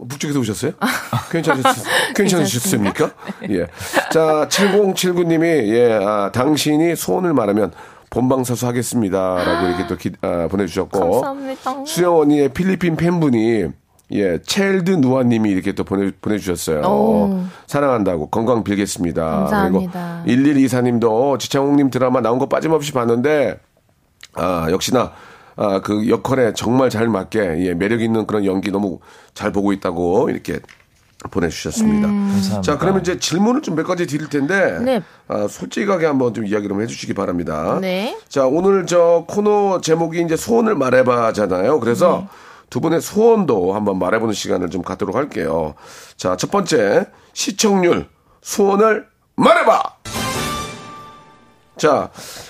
북쪽에서 0.07 0.39
오셨어요? 0.39 0.73
괜찮으셨, 1.31 1.75
괜찮으셨습니까? 2.15 3.11
예. 3.49 3.65
자, 4.11 4.47
7079님이, 4.47 5.43
예, 5.69 5.93
아, 5.93 6.31
당신이 6.31 6.95
소원을 6.95 7.33
말하면 7.33 7.71
본방사수 8.11 8.67
하겠습니다. 8.67 9.43
라고 9.43 9.67
이렇게 9.67 9.87
또 9.87 9.97
기, 9.97 10.11
아, 10.21 10.47
보내주셨고. 10.47 11.21
감사합니다. 11.21 11.85
수영 11.85 12.19
언니의 12.19 12.49
필리핀 12.49 12.97
팬분이 12.97 13.80
예, 14.13 14.39
첼드 14.41 14.91
누아님이 14.91 15.49
이렇게 15.49 15.71
또 15.73 15.83
보내, 15.83 16.11
보내주셨어요. 16.21 16.81
오. 16.81 17.43
사랑한다고 17.67 18.29
건강 18.29 18.63
빌겠습니다. 18.63 19.23
감사합니다. 19.23 20.23
그리고 20.25 20.41
1124님도 20.41 21.39
지창욱님 21.39 21.89
드라마 21.89 22.21
나온 22.21 22.39
거 22.39 22.47
빠짐없이 22.49 22.91
봤는데 22.91 23.59
아 24.33 24.67
역시나 24.69 25.13
아, 25.55 25.79
그 25.81 26.09
역할에 26.09 26.53
정말 26.53 26.89
잘 26.89 27.07
맞게 27.07 27.65
예, 27.65 27.73
매력 27.73 28.01
있는 28.01 28.25
그런 28.25 28.45
연기 28.45 28.71
너무 28.71 28.99
잘 29.33 29.51
보고 29.51 29.73
있다고 29.73 30.29
이렇게 30.29 30.59
보내주셨습니다. 31.29 32.07
감사합니다. 32.07 32.61
자, 32.61 32.77
그러면 32.77 33.01
이제 33.01 33.19
질문을 33.19 33.61
좀 33.61 33.75
몇 33.75 33.85
가지 33.85 34.07
드릴 34.07 34.27
텐데, 34.27 34.79
네. 34.81 35.01
아, 35.27 35.47
솔직하게 35.47 36.05
한번 36.05 36.33
좀 36.33 36.45
이야기를 36.45 36.69
좀 36.69 36.81
해주시기 36.81 37.13
바랍니다. 37.13 37.77
네. 37.79 38.17
자, 38.27 38.47
오늘 38.47 38.85
저 38.85 39.25
코너 39.27 39.81
제목이 39.81 40.21
이제 40.21 40.35
소원을 40.35 40.75
말해봐잖아요. 40.75 41.79
그래서 41.79 42.27
두 42.71 42.79
분의 42.79 43.01
소원도 43.01 43.73
한번 43.73 43.99
말해보는 43.99 44.33
시간을 44.33 44.69
좀 44.69 44.81
갖도록 44.81 45.15
할게요. 45.15 45.75
자, 46.15 46.37
첫 46.37 46.49
번째, 46.49 47.05
시청률, 47.33 48.07
소원을 48.41 49.07
말해봐! 49.35 49.83
자, 51.77 52.09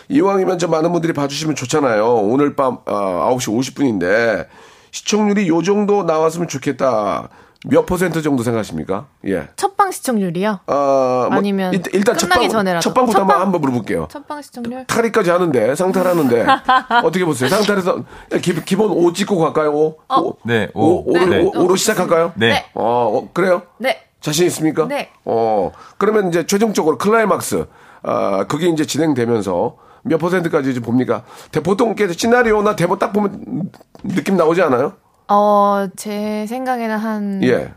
이왕이면 0.09 0.59
저 0.59 0.67
많은 0.67 0.91
분들이 0.91 1.11
봐주시면 1.13 1.55
좋잖아요. 1.55 2.05
오늘 2.05 2.55
밤 2.55 2.77
아, 2.85 3.29
9시 3.31 3.75
50분인데 3.75 4.47
시청률이 4.91 5.47
요 5.47 5.63
정도 5.63 6.03
나왔으면 6.03 6.47
좋겠다. 6.47 7.29
몇 7.67 7.85
퍼센트 7.85 8.21
정도 8.23 8.41
생각하십니까? 8.43 9.05
예. 9.27 9.47
첫방 9.55 9.91
시청률이요? 9.91 10.61
아, 10.65 11.27
뭐 11.29 11.37
아니면 11.37 11.73
일- 11.73 11.83
일단 11.93 12.15
끝나기 12.17 12.45
첫방, 12.45 12.49
전에라도. 12.49 12.81
첫방부터 12.83 13.19
한번, 13.19 13.33
첫방? 13.35 13.41
한번 13.45 13.61
물어볼게요. 13.61 14.07
첫방 14.09 14.41
시청률? 14.41 14.85
탈의까지 14.87 15.29
하는데 15.29 15.75
상탈 15.75 16.07
하는데 16.07 16.45
어떻게 17.05 17.23
보세요? 17.23 17.49
상탈에서 17.49 18.03
기, 18.41 18.55
기본 18.65 18.89
5 18.91 19.13
찍고 19.13 19.37
갈까요? 19.37 19.71
5? 19.73 19.95
오, 20.09 20.37
네, 20.43 20.69
오, 20.73 20.81
오. 21.07 21.11
오로, 21.11 21.25
네. 21.27 21.51
오, 21.55 21.67
로 21.67 21.75
시작할까요? 21.75 22.31
네. 22.35 22.49
네. 22.49 22.65
어, 22.73 23.19
어, 23.19 23.29
그래요? 23.31 23.61
네. 23.77 23.99
자신 24.21 24.45
있습니까? 24.47 24.87
네. 24.87 25.09
어, 25.25 25.71
그러면 25.99 26.29
이제 26.29 26.45
최종적으로 26.47 26.97
클라이막스, 26.97 27.65
아, 28.03 28.45
그게 28.47 28.67
이제 28.69 28.85
진행되면서 28.85 29.75
몇 30.03 30.17
퍼센트까지 30.17 30.73
좀 30.73 30.83
봅니까? 30.83 31.23
대- 31.51 31.59
보통 31.61 31.89
이렇게 31.95 32.11
시나리오나 32.11 32.75
대본 32.75 32.97
딱 32.97 33.13
보면 33.13 33.69
느낌 34.03 34.35
나오지 34.35 34.61
않아요? 34.63 34.93
어, 35.33 35.87
제 35.95 36.45
생각에는 36.47 36.97
한. 36.97 37.43
예. 37.43 37.71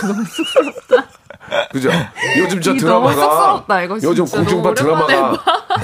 너무 0.00 0.24
쑥스럽다. 0.24 1.08
그죠? 1.72 1.90
요즘 2.38 2.60
저 2.60 2.74
드라마가 2.74 3.12
쑥스럽다, 3.14 3.82
이거 3.82 3.94
요즘. 4.02 4.26
공중파 4.26 4.74
드라마가 4.74 5.32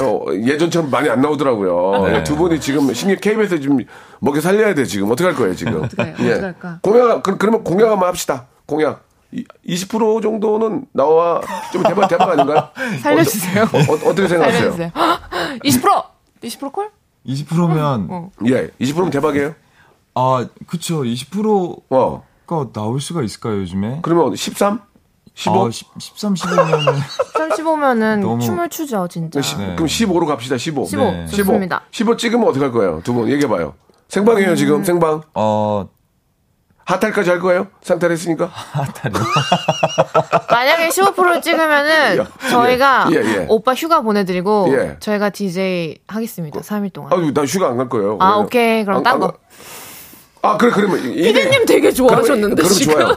어, 0.02 0.24
예전처럼 0.32 0.90
많이 0.90 1.08
안 1.08 1.20
나오더라고요. 1.22 2.08
네. 2.08 2.24
두 2.24 2.36
분이 2.36 2.60
지금 2.60 2.92
신기 2.92 3.16
KBS에 3.16 3.58
지금 3.60 3.78
먹여 4.20 4.40
살려야 4.40 4.74
돼 4.74 4.84
지금 4.84 5.10
어떻게 5.10 5.24
할 5.28 5.34
거예요 5.34 5.54
지금? 5.54 5.82
어떡해요? 5.82 6.14
어떡 6.14 6.42
할까? 6.44 6.78
공약 6.82 7.22
그, 7.22 7.38
그러면 7.38 7.64
공약 7.64 7.90
한번 7.90 8.08
합시다. 8.08 8.46
공약. 8.66 9.02
이- 9.32 9.44
20% 9.66 10.22
정도는 10.22 10.86
나와 10.92 11.40
좀 11.72 11.82
대박 11.82 12.08
대박 12.08 12.30
아닌가요? 12.30 12.68
살려주세요. 13.02 13.62
어, 13.64 14.08
어, 14.08 14.14
떻게 14.14 14.26
생각하세요? 14.28 14.60
살려주세요. 14.72 14.90
20%! 15.64 16.02
20% 16.42 16.72
콜? 16.72 16.90
20%면 17.26 18.06
어. 18.10 18.30
예, 18.46 18.68
20%면 18.80 19.10
대박이에요. 19.10 19.54
아, 20.14 20.46
그쵸. 20.66 21.02
20%가 21.02 22.04
어, 22.56 22.72
나올 22.72 23.00
수가 23.00 23.22
있을까요, 23.22 23.60
요즘에? 23.60 24.00
그러면 24.02 24.34
13, 24.34 24.80
15, 25.34 25.66
아, 25.66 25.70
10, 25.70 25.86
13, 25.98 26.34
15면은 26.34 26.94
35면은 27.34 28.20
너무- 28.20 28.40
춤을 28.42 28.68
추죠, 28.68 29.06
진짜. 29.08 29.40
시- 29.40 29.56
네. 29.58 29.74
그럼 29.76 29.86
15로 29.86 30.26
갑시다. 30.26 30.56
15. 30.58 30.86
15. 30.86 31.04
네. 31.04 31.26
15. 31.28 31.36
좋습니다. 31.44 31.82
15 31.92 32.16
찍으면 32.16 32.48
어떻게 32.48 32.64
할 32.64 32.72
거예요? 32.72 33.00
두 33.04 33.12
분 33.14 33.28
얘기해 33.30 33.48
봐요. 33.48 33.74
생방이에요 34.08 34.56
지금 34.56 34.82
생방. 34.84 35.22
어 35.34 35.88
하탈까지 36.86 37.28
할 37.28 37.38
거예요? 37.40 37.66
상탈 37.82 38.10
했으니까? 38.12 38.50
만약에 40.50 40.88
15%를 40.88 41.42
찍으면은 41.42 42.18
야, 42.18 42.26
저희가 42.50 43.08
예, 43.12 43.16
예. 43.16 43.46
오빠 43.48 43.74
휴가 43.74 44.00
보내드리고 44.00 44.68
예. 44.72 44.96
저희가 44.98 45.28
DJ 45.30 45.98
하겠습니다. 46.06 46.60
3일 46.60 46.92
동안. 46.92 47.12
아유, 47.12 47.32
나 47.34 47.44
휴가 47.44 47.68
안 47.68 47.76
갈 47.76 47.88
거예요. 47.90 48.16
아, 48.20 48.36
오케이. 48.38 48.84
그럼 48.84 48.98
안- 48.98 49.02
딴안 49.02 49.20
거. 49.20 49.34
가- 50.48 50.54
아, 50.54 50.56
그래, 50.56 50.70
그러면. 50.72 50.98
이게- 51.12 51.32
피디님 51.32 51.66
되게 51.66 51.92
좋아하셨는데, 51.92 52.62
그럼, 52.62 52.72
지금. 52.72 52.94
좋아요. 52.98 53.16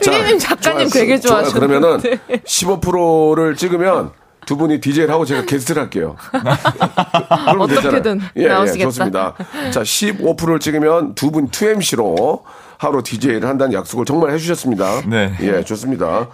피디님 0.00 0.38
자, 0.38 0.56
작가님 0.56 0.88
좋아요. 0.88 1.04
되게. 1.04 1.20
좋아하셨는데. 1.20 1.66
그러면은 1.66 2.18
15%를 2.46 3.56
찍으면 3.56 4.10
두 4.46 4.56
분이 4.56 4.80
DJ를 4.80 5.10
하고 5.12 5.24
제가 5.24 5.42
게스트를 5.46 5.82
할게요. 5.82 6.16
어떻게든. 7.58 8.20
예, 8.36 8.42
예, 8.44 8.48
나오시겠다. 8.48 8.84
좋습니다. 8.90 9.34
자, 9.72 9.82
15%를 9.82 10.58
찍으면 10.60 11.14
두 11.14 11.30
분 11.30 11.48
2MC로 11.48 12.42
하루 12.84 13.02
DJ를 13.02 13.48
한다는 13.48 13.72
약속을 13.72 14.04
정말 14.04 14.32
해주셨습니다. 14.32 15.02
네. 15.06 15.32
예, 15.40 15.64
좋습니다. 15.64 16.06
아, 16.06 16.28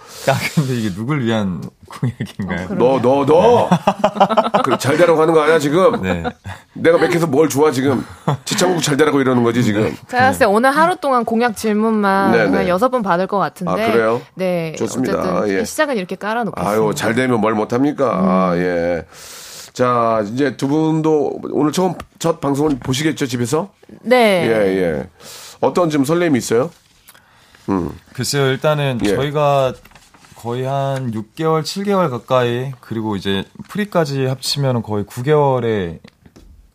근데 0.54 0.74
이게 0.74 0.92
누굴 0.92 1.22
위한 1.22 1.62
공약인가요? 1.88 2.76
너, 2.76 3.00
너, 3.00 3.24
너! 3.24 3.68
그래, 4.64 4.76
잘 4.78 4.96
되라고 4.96 5.20
하는 5.22 5.32
거 5.32 5.42
아니야, 5.42 5.60
지금? 5.60 6.02
네. 6.02 6.24
내가 6.74 6.98
맥혀서 6.98 7.28
뭘 7.28 7.48
좋아, 7.48 7.70
지금? 7.70 8.04
지창국 8.44 8.82
잘 8.82 8.96
되라고 8.96 9.20
이러는 9.20 9.44
거지, 9.44 9.62
지금? 9.62 9.96
제가 10.08 10.24
봤을 10.24 10.40
때 10.40 10.44
오늘 10.44 10.70
하루 10.72 10.96
동안 10.96 11.24
공약 11.24 11.56
질문만 11.56 12.32
네, 12.32 12.46
네. 12.48 12.56
한 12.56 12.68
여섯 12.68 12.88
번 12.88 13.02
받을 13.02 13.28
것 13.28 13.38
같은데. 13.38 13.70
아, 13.72 13.92
그래요? 13.92 14.20
네. 14.34 14.74
좋습니다. 14.76 15.18
어쨌든 15.20 15.56
예. 15.56 15.64
시작은 15.64 15.96
이렇게 15.96 16.16
깔아놓겠습니다. 16.16 16.68
아유, 16.68 16.92
잘 16.96 17.14
되면 17.14 17.40
뭘 17.40 17.54
못합니까? 17.54 18.06
음. 18.06 18.28
아, 18.28 18.56
예. 18.56 19.04
자, 19.72 20.24
이제 20.26 20.56
두 20.56 20.66
분도 20.66 21.38
오늘 21.52 21.70
처음 21.70 21.94
첫 22.18 22.40
방송을 22.40 22.78
보시겠죠, 22.80 23.26
집에서? 23.26 23.70
네. 24.02 24.46
예, 24.48 24.82
예. 24.82 25.08
어떤 25.60 25.90
좀 25.90 26.04
설렘이 26.04 26.38
있어요? 26.38 26.70
글쎄요, 28.12 28.46
일단은 28.46 28.98
예. 29.04 29.14
저희가 29.14 29.74
거의 30.34 30.64
한 30.64 31.12
6개월, 31.12 31.62
7개월 31.62 32.10
가까이 32.10 32.72
그리고 32.80 33.14
이제 33.14 33.44
프리까지 33.68 34.26
합치면 34.26 34.82
거의 34.82 35.04
9개월에 35.04 35.98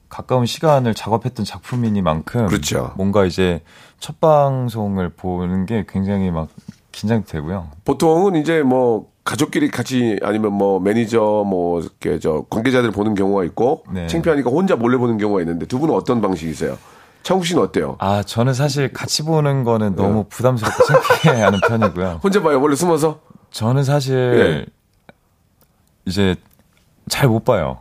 가까운 0.07 0.45
시간을 0.45 0.93
작업했던 0.93 1.45
작품이니만큼 1.45 2.47
그렇죠. 2.47 2.93
뭔가 2.95 3.25
이제 3.25 3.61
첫 3.99 4.21
방송을 4.21 5.09
보는 5.09 5.65
게 5.65 5.85
굉장히 5.89 6.31
막 6.31 6.47
긴장되고요. 6.91 7.71
보통은 7.83 8.35
이제 8.35 8.61
뭐 8.61 9.09
가족끼리 9.25 9.69
같이 9.69 10.19
아니면 10.21 10.53
뭐 10.53 10.79
매니저 10.79 11.43
뭐 11.47 11.81
이렇게 11.81 12.19
저 12.19 12.45
관계자들 12.49 12.91
보는 12.91 13.15
경우가 13.15 13.43
있고 13.45 13.83
네. 13.91 14.07
창피하니까 14.07 14.51
혼자 14.51 14.75
몰래 14.75 14.97
보는 14.97 15.17
경우가 15.17 15.41
있는데 15.41 15.65
두 15.65 15.79
분은 15.79 15.93
어떤 15.93 16.21
방식이세요? 16.21 16.77
창국 17.25 17.43
씨는 17.43 17.63
어때요? 17.63 17.95
아, 17.97 18.21
저는 18.21 18.53
사실 18.53 18.93
같이 18.93 19.23
보는 19.23 19.63
거는 19.63 19.95
예. 19.97 20.01
너무 20.01 20.25
부담스럽고 20.29 20.83
창피해 20.85 21.41
하는 21.41 21.59
편이고요. 21.67 22.19
혼자 22.23 22.39
봐요? 22.43 22.61
원래 22.61 22.75
숨어서? 22.75 23.19
저는 23.49 23.83
사실 23.83 24.67
이제 26.05 26.35
잘 27.09 27.27
못 27.27 27.43
봐요. 27.43 27.79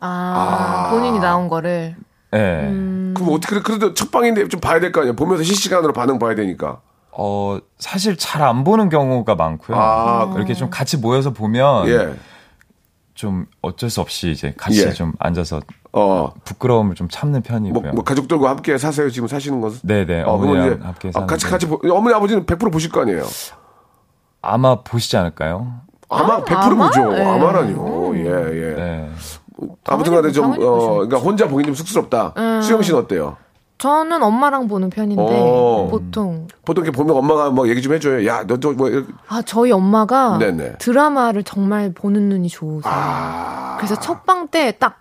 아, 0.00 0.88
본인이 0.90 1.20
나온 1.20 1.48
거를. 1.48 1.94
예. 2.34 2.38
음. 2.38 3.14
그럼 3.16 3.34
어떻게 3.34 3.54
그래? 3.54 3.62
그래도 3.62 3.94
첫 3.94 4.10
방인데 4.10 4.48
좀 4.48 4.58
봐야 4.60 4.80
될 4.80 4.90
거 4.90 5.00
아니에요? 5.02 5.14
보면서 5.14 5.44
실시간으로 5.44 5.92
반응 5.92 6.18
봐야 6.18 6.34
되니까. 6.34 6.80
어, 7.12 7.58
사실 7.78 8.16
잘 8.16 8.42
안 8.42 8.64
보는 8.64 8.88
경우가 8.88 9.36
많고요. 9.36 9.78
아, 9.78 10.32
이렇게 10.36 10.54
좀 10.54 10.70
같이 10.70 10.96
모여서 10.96 11.30
보면 11.32 11.86
예. 11.86 12.14
좀 13.14 13.46
어쩔 13.60 13.90
수 13.90 14.00
없이 14.00 14.32
이제 14.32 14.52
같이 14.56 14.84
예. 14.84 14.90
좀 14.92 15.12
앉아서 15.20 15.60
어. 15.92 16.32
부끄러움을 16.44 16.94
좀 16.94 17.08
참는 17.10 17.42
뭐, 17.42 17.42
편이고요. 17.42 17.92
뭐 17.92 18.04
가족들과 18.04 18.50
함께 18.50 18.78
사세요? 18.78 19.10
지금 19.10 19.28
사시는 19.28 19.60
것은? 19.60 19.80
네네, 19.82 20.22
어, 20.26 20.40
이제 20.44 20.78
함께 20.82 21.10
아. 21.14 21.26
같이 21.26 21.46
같이 21.46 21.66
보, 21.68 21.78
어머니 21.92 22.14
아버지는 22.14 22.46
100% 22.46 22.72
보실 22.72 22.90
거 22.90 23.02
아니에요? 23.02 23.24
아마 24.40 24.82
보시지 24.82 25.16
않을까요? 25.16 25.72
아마 26.08 26.42
100% 26.42 26.54
아마? 26.56 26.86
보죠. 26.86 27.10
네. 27.12 27.24
아마라뇨. 27.24 28.16
예, 28.16 28.20
예. 28.26 28.74
네. 28.74 29.10
아무튼간에 29.86 30.32
좀, 30.32 30.52
어. 30.52 30.54
그러니까 30.94 31.18
혼자 31.18 31.46
보기 31.46 31.64
좀 31.64 31.74
쑥스럽다. 31.74 32.32
음. 32.36 32.62
수영 32.62 32.82
씨는 32.82 32.98
어때요? 33.00 33.36
저는 33.78 34.22
엄마랑 34.22 34.68
보는 34.68 34.90
편인데 34.90 35.20
어. 35.22 35.88
보통 35.90 36.46
보통 36.64 36.84
이렇게 36.84 36.96
보면 36.96 37.16
엄마가 37.16 37.50
뭐 37.50 37.68
얘기 37.68 37.82
좀 37.82 37.92
해줘요. 37.92 38.24
야, 38.28 38.44
너도 38.44 38.72
뭐, 38.74 38.88
이렇게. 38.88 39.12
아 39.28 39.42
저희 39.42 39.72
엄마가 39.72 40.38
네네. 40.38 40.74
드라마를 40.78 41.42
정말 41.42 41.92
보는 41.92 42.28
눈이 42.28 42.48
좋으세요. 42.48 42.92
아. 42.94 43.76
그래서 43.78 43.96
첫 43.98 44.24
방 44.24 44.48
때 44.48 44.72
딱 44.78 45.00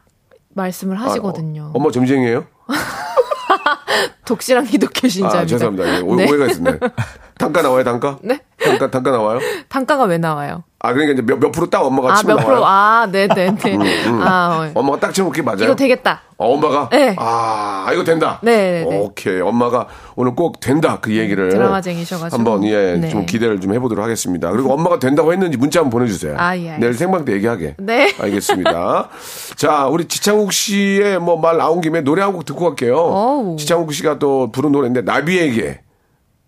말씀을 0.54 1.00
하시거든요. 1.00 1.64
아, 1.64 1.68
어, 1.68 1.72
엄마 1.76 1.92
점쟁이에요? 1.92 2.46
독실한 4.26 4.66
기독교 4.66 5.08
신자입니다. 5.08 5.40
아, 5.40 5.46
죄송합니다. 5.46 5.98
예, 5.98 6.00
오, 6.02 6.16
네. 6.16 6.30
오해가 6.30 6.46
있었네. 6.48 6.80
단가 7.38 7.62
나와요, 7.62 7.84
단가? 7.84 8.18
네? 8.24 8.40
단가, 8.58 8.90
단가 8.90 9.12
나와요? 9.12 9.40
단가가 9.68 10.04
왜 10.06 10.18
나와요? 10.18 10.64
아, 10.84 10.94
그러니까 10.94 11.14
이제 11.14 11.22
몇, 11.22 11.40
몇 11.40 11.52
프로 11.52 11.70
딱 11.70 11.86
엄마가 11.86 12.14
아, 12.14 12.16
치면 12.16 12.36
몇 12.38 12.42
나와요? 12.42 12.56
프로? 12.56 12.66
아, 12.68 13.08
네 13.12 13.28
네 13.28 13.56
네. 13.56 13.76
음, 14.08 14.22
아, 14.22 14.72
어. 14.74 14.80
엄마가 14.80 15.00
딱 15.00 15.14
치면 15.14 15.30
그게 15.32 15.44
맞아요? 15.44 15.64
이거 15.66 15.76
되겠다. 15.76 16.22
어, 16.38 16.54
엄마가? 16.56 16.90
네. 16.92 17.16
아, 17.20 17.88
이거 17.94 18.04
된다? 18.04 18.40
네, 18.42 18.84
네, 18.84 18.90
네. 18.90 18.98
오케이. 19.00 19.40
엄마가 19.42 19.86
오늘 20.16 20.34
꼭 20.34 20.60
된다. 20.60 20.98
그 21.00 21.16
얘기를. 21.16 21.50
드라마쟁이셔가지고. 21.50 22.36
한번, 22.36 22.64
예, 22.64 22.98
네. 23.00 23.10
좀 23.10 23.28
기대를 23.28 23.62
좀 23.62 23.74
해보도록 23.76 24.04
하겠습니다. 24.04 24.50
그리고 24.50 24.74
엄마가 24.74 24.98
된다고 24.98 25.32
했는지 25.32 25.56
문자 25.58 25.82
한번 25.82 26.00
보내주세요. 26.00 26.36
아, 26.40 26.58
예. 26.58 26.78
내일 26.78 26.96
생방 26.96 27.26
때 27.26 27.34
얘기하게. 27.34 27.76
네. 27.78 28.16
알겠습니다. 28.20 29.10
자, 29.56 29.86
우리 29.86 30.06
지창욱 30.08 30.52
씨의 30.52 31.20
뭐 31.20 31.38
말 31.38 31.58
나온 31.58 31.80
김에 31.82 32.02
노래 32.02 32.24
한 32.24 32.32
곡 32.34 32.46
듣고 32.46 32.66
갈게요. 32.66 32.96
어우. 32.98 33.56
지창욱 33.58 33.94
씨가 33.94 34.18
또 34.18 34.52
부른 34.52 34.72
노래인데, 34.72 35.02
나비에게. 35.02 35.82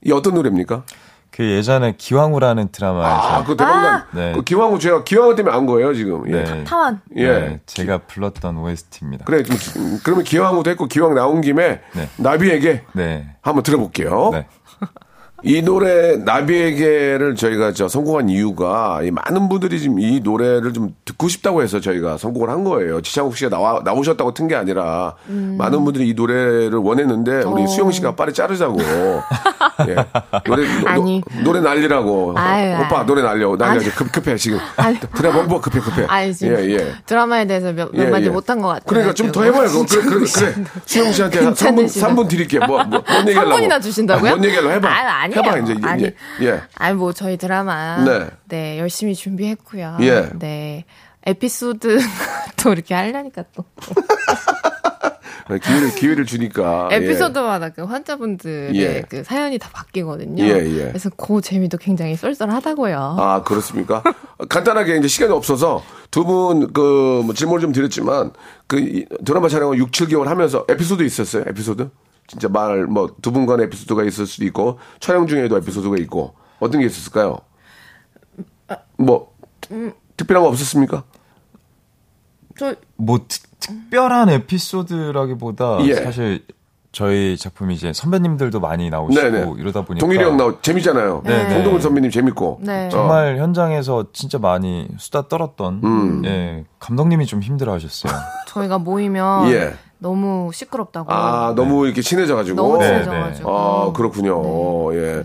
이 0.05 0.11
어떤 0.11 0.33
노래입니까? 0.33 0.83
그 1.35 1.43
예전에 1.43 1.95
기왕후라는 1.97 2.71
드라마에서 2.71 3.27
아, 3.27 3.43
그 3.43 3.57
대박난. 3.57 4.03
네. 4.11 4.33
그 4.35 4.43
기왕후 4.43 4.77
제가 4.77 5.03
기왕후 5.03 5.35
때문에 5.35 5.55
안 5.55 5.65
거예요, 5.65 5.91
지금. 5.95 6.27
예. 6.31 6.43
네. 6.43 6.63
타완. 6.63 7.01
예. 7.15 7.27
네, 7.27 7.59
제가 7.65 7.99
불렀던 8.05 8.55
OST입니다. 8.59 9.25
그래, 9.25 9.41
좀, 9.41 9.57
기- 9.57 9.99
그러면 10.03 10.23
기왕후도 10.25 10.69
했고, 10.69 10.85
기왕 10.85 11.15
나온 11.15 11.41
김에, 11.41 11.81
네. 11.93 12.09
나비에게 12.17 12.83
네. 12.93 13.35
한번 13.41 13.63
들어볼게요. 13.63 14.29
네. 15.45 15.51
이 15.51 15.61
노래 15.61 16.15
나비에게를 16.17 17.35
저희가 17.35 17.73
저 17.73 17.87
선곡한 17.87 18.29
이유가 18.29 19.01
이 19.03 19.11
많은 19.11 19.49
분들이 19.49 19.79
지금 19.79 19.99
이 19.99 20.19
노래를 20.21 20.71
좀 20.73 20.95
듣고 21.05 21.27
싶다고 21.27 21.61
해서 21.61 21.79
저희가 21.79 22.17
선곡을 22.17 22.49
한 22.49 22.63
거예요. 22.63 23.01
지창욱 23.01 23.35
씨가 23.35 23.49
나와 23.49 23.81
나오셨다고 23.83 24.33
튼 24.33 24.43
게 24.47 24.55
아니라 24.55 25.15
많은 25.27 25.83
분들이 25.85 26.09
이 26.09 26.13
노래를 26.13 26.73
원했는데 26.75 27.43
우리 27.43 27.63
어. 27.63 27.67
수영 27.67 27.91
씨가 27.91 28.15
빨리 28.15 28.33
자르자고. 28.33 28.77
예. 29.87 29.95
노래 30.45 30.67
노- 30.81 30.87
아니. 30.89 31.21
노래 31.43 31.61
날리라고. 31.61 32.33
아유, 32.37 32.75
오빠 32.81 32.99
아유. 32.99 33.05
노래 33.05 33.21
날려. 33.21 33.55
날려. 33.55 33.79
아니. 33.79 33.85
급 33.89 34.11
급해 34.11 34.35
지금. 34.35 34.59
아니. 34.75 34.99
드라마 34.99 35.39
홍보 35.39 35.59
급해 35.61 35.79
급해. 35.79 36.05
아니, 36.07 36.33
지금 36.33 36.57
예, 36.59 36.71
예. 36.73 36.93
드라마에 37.05 37.45
대해서 37.47 37.71
몇, 37.71 37.89
몇 37.93 38.05
예, 38.05 38.09
마디 38.09 38.25
예. 38.25 38.29
못한 38.29 38.59
것 38.61 38.67
같아요. 38.67 38.83
그러니까 38.85 39.13
좀 39.13 39.31
더. 39.31 39.43
해봐요. 39.43 39.67
그래, 39.89 40.01
그래, 40.03 40.25
그래. 40.33 40.65
수영 40.85 41.11
씨한테 41.11 41.39
한 41.43 41.53
3분, 41.53 41.57
괜찮으시다. 41.65 42.07
3분 42.09 42.27
드릴게요. 42.29 42.61
뭐, 42.67 42.83
뭐, 42.83 43.01
뭔 43.07 43.27
얘기 43.27 43.37
하려고. 43.37 43.55
3분이나 43.61 43.81
주신다고요? 43.81 44.29
뭔 44.31 44.43
얘기 44.45 44.55
하려고 44.55 44.73
해봐. 44.75 44.87
아유, 44.89 45.32
아니에요. 45.39 45.55
해봐, 45.55 45.57
이제. 45.59 45.87
아니. 45.87 46.03
이제. 46.03 46.15
예. 46.41 46.61
아니 46.75 46.95
뭐 46.95 47.13
저희 47.13 47.37
드라마 47.37 48.03
네. 48.03 48.27
네, 48.49 48.79
열심히 48.79 49.15
준비했고요. 49.15 49.97
예. 50.01 50.29
네. 50.39 50.85
에피소드 51.25 51.99
또 52.63 52.73
이렇게 52.73 52.93
하려니까 52.93 53.43
또 53.55 53.63
기회를, 55.61 55.95
기회를 55.95 56.25
주니까. 56.25 56.87
예. 56.91 56.95
에피소드마다 56.97 57.69
그 57.69 57.83
환자분들의 57.83 58.75
예. 58.75 59.03
그 59.07 59.23
사연이 59.23 59.57
다 59.59 59.69
바뀌거든요. 59.73 60.41
예, 60.43 60.49
예. 60.49 60.87
그래서 60.87 61.09
그 61.17 61.41
재미도 61.41 61.77
굉장히 61.79 62.15
쏠쏠하다고요. 62.15 63.17
아, 63.19 63.43
그렇습니까? 63.43 64.01
간단하게 64.49 64.97
이제 64.97 65.07
시간이 65.07 65.33
없어서 65.33 65.83
두 66.11 66.23
분그 66.25 67.23
뭐 67.25 67.33
질문을 67.33 67.61
좀 67.61 67.71
드렸지만 67.73 68.31
그 68.67 68.79
이- 68.79 69.05
드라마 69.25 69.49
촬영을 69.49 69.77
6, 69.77 69.91
7개월 69.91 70.25
하면서 70.25 70.65
에피소드 70.69 71.03
있었어요? 71.03 71.43
에피소드? 71.47 71.89
진짜 72.27 72.47
말 72.49 72.87
뭐 72.87 73.09
두 73.21 73.31
분 73.31 73.45
간의 73.45 73.65
에피소드가 73.67 74.03
있을 74.03 74.25
수도 74.25 74.45
있고 74.45 74.79
촬영 74.99 75.27
중에도 75.27 75.57
에피소드가 75.57 75.97
있고 75.97 76.33
어떤 76.59 76.81
게 76.81 76.87
있었을까요? 76.87 77.37
뭐 78.97 79.33
특별한 80.17 80.43
거 80.43 80.49
없었습니까? 80.49 81.03
저뭐 82.57 83.19
특, 83.27 83.59
특별한 83.59 84.29
에피소드라기보다 84.29 85.79
예. 85.85 85.95
사실 85.95 86.45
저희 86.91 87.35
작품이 87.37 87.73
이제 87.73 87.91
선배님들도 87.91 88.59
많이 88.59 88.89
나오시고 88.91 89.21
네네. 89.31 89.53
이러다 89.57 89.81
보니까 89.83 90.05
동일이 90.05 90.23
형 90.23 90.37
나오 90.37 90.61
재밌잖아요. 90.61 91.23
네, 91.25 91.43
네. 91.47 91.49
송동훈 91.55 91.81
선배님 91.81 92.11
재밌고. 92.11 92.59
네. 92.61 92.85
어. 92.85 92.89
정말 92.89 93.37
현장에서 93.39 94.05
진짜 94.13 94.37
많이 94.37 94.87
수다 94.99 95.27
떨었던 95.27 95.81
음. 95.83 96.25
예 96.25 96.65
감독님이 96.79 97.25
좀 97.25 97.41
힘들어하셨어요. 97.41 98.13
저희가 98.47 98.77
모이면 98.77 99.49
예. 99.51 99.73
너무 100.03 100.51
시끄럽다고. 100.53 101.11
아, 101.13 101.53
너무 101.55 101.85
이렇게 101.85 102.01
친해져가지고. 102.01 102.57
너무 102.57 102.77
네, 102.77 102.87
친해져가지고. 102.87 103.49
아, 103.49 103.93
그렇군요. 103.93 104.93
예. 104.95 105.23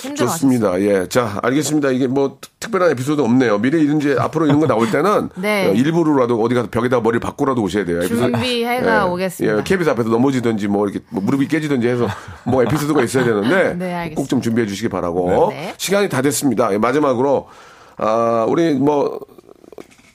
힘들어. 0.00 0.28
좋습니다. 0.28 0.80
예. 0.80 1.08
자, 1.08 1.40
알겠습니다. 1.42 1.90
이게 1.90 2.06
뭐 2.06 2.38
특별한 2.60 2.92
에피소드 2.92 3.20
없네요. 3.20 3.58
미래 3.58 3.80
이런 3.80 3.98
이제 4.00 4.14
앞으로 4.16 4.46
이런 4.46 4.60
거 4.60 4.68
나올 4.68 4.90
때는 4.92 5.30
네. 5.36 5.66
어, 5.68 5.72
일부러라도 5.72 6.40
어디 6.40 6.54
가서 6.54 6.68
벽에다 6.70 7.00
머리를 7.00 7.18
바꾸라도 7.18 7.62
오셔야 7.62 7.84
돼요. 7.84 8.06
준비해가 8.06 9.06
오겠습니다. 9.06 9.58
예, 9.58 9.62
KBS 9.64 9.90
앞에서 9.90 10.08
넘어지든지 10.08 10.68
뭐 10.68 10.86
이렇게 10.86 11.04
뭐 11.10 11.20
무릎이 11.20 11.48
깨지든지 11.48 11.88
해서 11.88 12.06
뭐 12.44 12.62
에피소드가 12.62 13.02
있어야 13.02 13.24
되는데 13.24 13.74
네, 13.74 13.92
알겠습니다. 13.92 14.20
꼭좀 14.22 14.40
준비해 14.40 14.68
주시기 14.68 14.88
바라고. 14.88 15.48
네. 15.50 15.74
시간이 15.78 16.08
다 16.08 16.22
됐습니다. 16.22 16.72
예, 16.72 16.78
마지막으로 16.78 17.48
아, 17.96 18.46
우리 18.48 18.74
뭐 18.74 19.18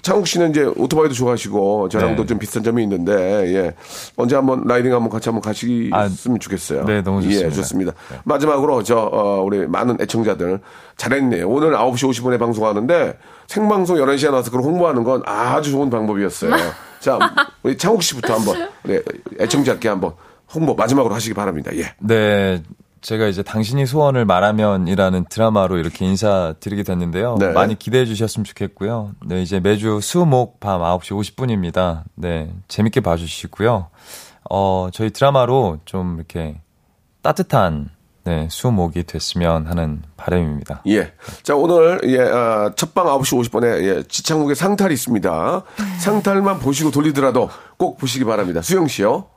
창욱 0.07 0.25
씨는 0.25 0.51
이제 0.51 0.63
오토바이도 0.63 1.13
좋아하시고 1.13 1.89
저랑도 1.89 2.21
네. 2.21 2.27
좀 2.27 2.39
비슷한 2.39 2.63
점이 2.63 2.81
있는데 2.83 3.13
예. 3.53 3.73
언제 4.15 4.37
한번 4.37 4.63
라이딩 4.65 4.93
한번 4.93 5.09
같이 5.09 5.27
한번 5.27 5.41
가시겠으면 5.41 5.91
아, 5.93 6.39
좋겠어요. 6.39 6.85
네, 6.85 7.01
너무 7.01 7.21
좋습니다. 7.21 7.45
예, 7.45 7.51
좋습니다. 7.51 7.91
마지막으로 8.23 8.83
저 8.83 8.97
어, 8.99 9.41
우리 9.41 9.67
많은 9.67 9.97
애청자들 9.99 10.61
잘했네요. 10.95 11.49
오늘 11.49 11.73
9시 11.73 12.09
50분에 12.09 12.39
방송하는데 12.39 13.17
생방송 13.47 13.97
11시에 13.97 14.31
나와서 14.31 14.49
그걸 14.49 14.65
홍보하는 14.65 15.03
건 15.03 15.23
아주 15.25 15.71
좋은 15.71 15.89
방법이었어요. 15.89 16.53
자, 17.01 17.19
우리 17.63 17.77
창욱 17.77 18.01
씨부터 18.01 18.33
한번 18.33 18.69
우리 18.85 19.01
애청자께 19.41 19.89
한번 19.89 20.13
홍보 20.55 20.73
마지막으로 20.73 21.13
하시기 21.13 21.33
바랍니다. 21.33 21.71
예. 21.75 21.93
네. 21.99 22.63
제가 23.01 23.27
이제 23.27 23.43
당신이 23.43 23.85
소원을 23.85 24.25
말하면이라는 24.25 25.25
드라마로 25.29 25.77
이렇게 25.77 26.05
인사드리게 26.05 26.83
됐는데요. 26.83 27.37
네. 27.39 27.49
많이 27.49 27.77
기대해 27.77 28.05
주셨으면 28.05 28.43
좋겠고요. 28.43 29.11
네, 29.25 29.41
이제 29.41 29.59
매주 29.59 29.99
수, 30.01 30.25
목, 30.25 30.59
밤 30.59 30.81
9시 30.81 31.35
50분입니다. 31.35 32.03
네, 32.15 32.53
재밌게 32.67 33.01
봐주시고요. 33.01 33.89
어, 34.49 34.89
저희 34.93 35.09
드라마로 35.09 35.79
좀 35.85 36.15
이렇게 36.17 36.61
따뜻한 37.21 37.89
네, 38.27 38.47
수, 38.51 38.69
목이 38.71 39.03
됐으면 39.03 39.67
하는 39.67 40.01
바람입니다. 40.17 40.81
예. 40.87 41.13
자, 41.43 41.55
오늘, 41.55 42.01
예, 42.03 42.19
아, 42.19 42.71
첫방 42.75 43.05
9시 43.05 43.39
50분에, 43.39 43.83
예, 43.83 44.03
지창욱의 44.03 44.53
상탈이 44.53 44.93
있습니다. 44.93 45.63
상탈만 45.99 46.59
보시고 46.59 46.91
돌리더라도 46.91 47.49
꼭 47.77 47.97
보시기 47.97 48.25
바랍니다. 48.25 48.61
수영 48.61 48.87
씨요. 48.87 49.27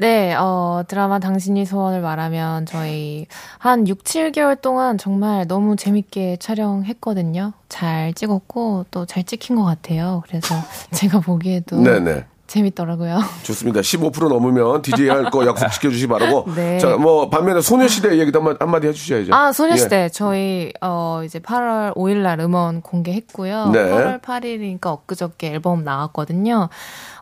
네, 0.00 0.34
어, 0.34 0.82
드라마 0.88 1.18
당신이 1.18 1.66
소원을 1.66 2.00
말하면 2.00 2.64
저희 2.64 3.26
한 3.58 3.86
6, 3.86 4.02
7개월 4.02 4.58
동안 4.58 4.96
정말 4.96 5.46
너무 5.46 5.76
재밌게 5.76 6.38
촬영했거든요. 6.38 7.52
잘 7.68 8.14
찍었고 8.14 8.86
또 8.90 9.04
잘 9.04 9.24
찍힌 9.24 9.56
것 9.56 9.64
같아요. 9.64 10.22
그래서 10.26 10.54
제가 10.92 11.20
보기에도 11.20 11.82
네네. 11.82 12.24
재밌더라고요. 12.50 13.20
좋습니다. 13.44 13.80
15% 13.80 14.28
넘으면 14.28 14.82
DJ 14.82 15.08
할 15.08 15.30
거 15.30 15.46
약속 15.46 15.70
지켜주시 15.70 16.06
기 16.06 16.08
바라고. 16.08 16.46
네. 16.56 16.78
자, 16.78 16.96
뭐, 16.96 17.30
반면에 17.30 17.60
소녀시대 17.60 18.18
얘기도 18.18 18.40
한마, 18.40 18.54
한마디 18.58 18.88
해주셔야죠. 18.88 19.32
아, 19.34 19.52
소녀시대 19.52 20.08
저희 20.08 20.72
어 20.80 21.22
이제 21.24 21.38
8월 21.38 21.94
5일 21.94 22.16
날 22.22 22.40
음원 22.40 22.80
공개했고요. 22.82 23.70
네. 23.72 23.78
8월 23.78 24.20
8일이니까 24.20 24.86
엊그저께 24.86 25.48
앨범 25.52 25.84
나왔거든요. 25.84 26.68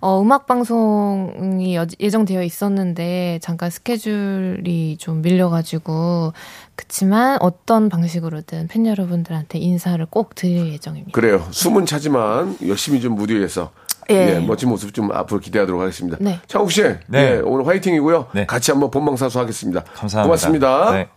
어 0.00 0.20
음악 0.22 0.46
방송이 0.46 1.76
여- 1.76 1.86
예정되어 2.00 2.42
있었는데 2.42 3.38
잠깐 3.42 3.68
스케줄이 3.70 4.96
좀 4.98 5.20
밀려 5.22 5.50
가지고 5.50 6.32
그치만 6.76 7.36
어떤 7.40 7.88
방식으로든 7.88 8.68
팬 8.68 8.86
여러분들한테 8.86 9.58
인사를 9.58 10.04
꼭 10.08 10.34
드릴 10.34 10.72
예정입니다. 10.72 11.12
그래요. 11.12 11.44
숨은 11.50 11.84
차지만 11.86 12.56
열심히 12.66 13.00
좀 13.00 13.14
무대 13.14 13.34
위에서. 13.34 13.70
예. 14.10 14.36
예, 14.36 14.38
멋진 14.38 14.68
모습 14.68 14.94
좀 14.94 15.12
앞으로 15.12 15.40
기대하도록 15.40 15.80
하겠습니다. 15.80 16.16
네. 16.20 16.40
창욱 16.46 16.72
씨. 16.72 16.82
네. 17.06 17.18
예, 17.36 17.40
오늘 17.44 17.66
화이팅이고요. 17.66 18.28
네. 18.32 18.46
같이 18.46 18.70
한번 18.70 18.90
본방사수 18.90 19.38
하겠습니다. 19.38 19.84
감사합니다. 19.94 20.22
고맙습니다. 20.22 20.92
네. 20.92 21.08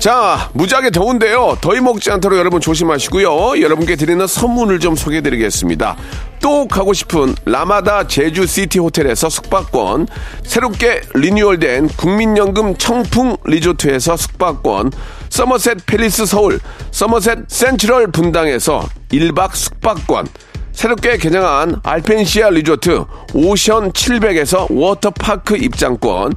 자, 0.00 0.48
무지하게 0.54 0.92
더운데요. 0.92 1.58
더위 1.60 1.80
먹지 1.82 2.10
않도록 2.10 2.38
여러분 2.38 2.58
조심하시고요. 2.62 3.60
여러분께 3.60 3.96
드리는 3.96 4.26
선물을 4.26 4.80
좀 4.80 4.96
소개해 4.96 5.20
드리겠습니다. 5.20 5.94
또 6.40 6.66
가고 6.66 6.94
싶은 6.94 7.34
라마다 7.44 8.06
제주시티 8.06 8.78
호텔에서 8.78 9.28
숙박권, 9.28 10.08
새롭게 10.42 11.02
리뉴얼된 11.14 11.88
국민연금 11.88 12.78
청풍 12.78 13.36
리조트에서 13.44 14.16
숙박권, 14.16 14.90
서머셋 15.30 15.86
팰리스 15.86 16.26
서울, 16.26 16.60
서머셋 16.90 17.44
센트럴 17.48 18.08
분당에서 18.10 18.86
1박 19.10 19.54
숙박권, 19.54 20.26
새롭게 20.72 21.16
개장한 21.16 21.80
알펜시아 21.82 22.50
리조트 22.50 23.04
오션 23.32 23.92
700에서 23.92 24.66
워터파크 24.68 25.56
입장권, 25.56 26.34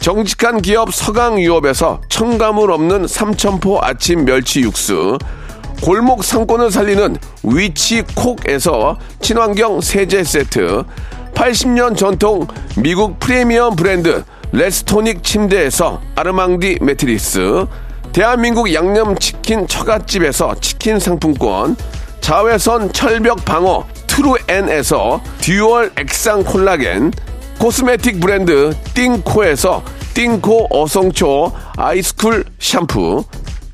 정직한 0.00 0.60
기업 0.60 0.92
서강유업에서 0.92 2.00
첨가물 2.08 2.72
없는 2.72 3.06
삼천포 3.06 3.78
아침 3.80 4.24
멸치 4.24 4.60
육수, 4.60 5.18
골목 5.80 6.24
상권을 6.24 6.72
살리는 6.72 7.16
위치콕에서 7.44 8.98
친환경 9.20 9.80
세제 9.80 10.24
세트, 10.24 10.82
80년 11.34 11.96
전통 11.96 12.46
미국 12.76 13.20
프리미엄 13.20 13.76
브랜드 13.76 14.24
레스토닉 14.50 15.22
침대에서 15.22 16.00
아르망디 16.16 16.78
매트리스, 16.80 17.66
대한민국 18.12 18.74
양념치킨 18.74 19.66
처갓집에서 19.66 20.56
치킨 20.60 20.98
상품권, 20.98 21.76
자외선 22.20 22.92
철벽 22.92 23.42
방어 23.46 23.86
트루엔에서 24.06 25.22
듀얼 25.40 25.90
액상 25.98 26.44
콜라겐, 26.44 27.12
코스메틱 27.58 28.20
브랜드 28.20 28.74
띵코에서 28.92 29.82
띵코 30.12 30.68
어성초 30.70 31.52
아이스쿨 31.78 32.44
샴푸 32.58 33.24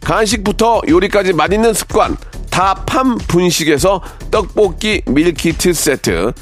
간식부터 0.04 0.82
요리까지 0.88 1.32
맛있는 1.32 1.74
습관 1.74 2.16
다팜 2.48 3.18
분식에서 3.26 4.00
떡볶이 4.30 5.02
밀키트 5.06 5.72
세트 5.72 6.32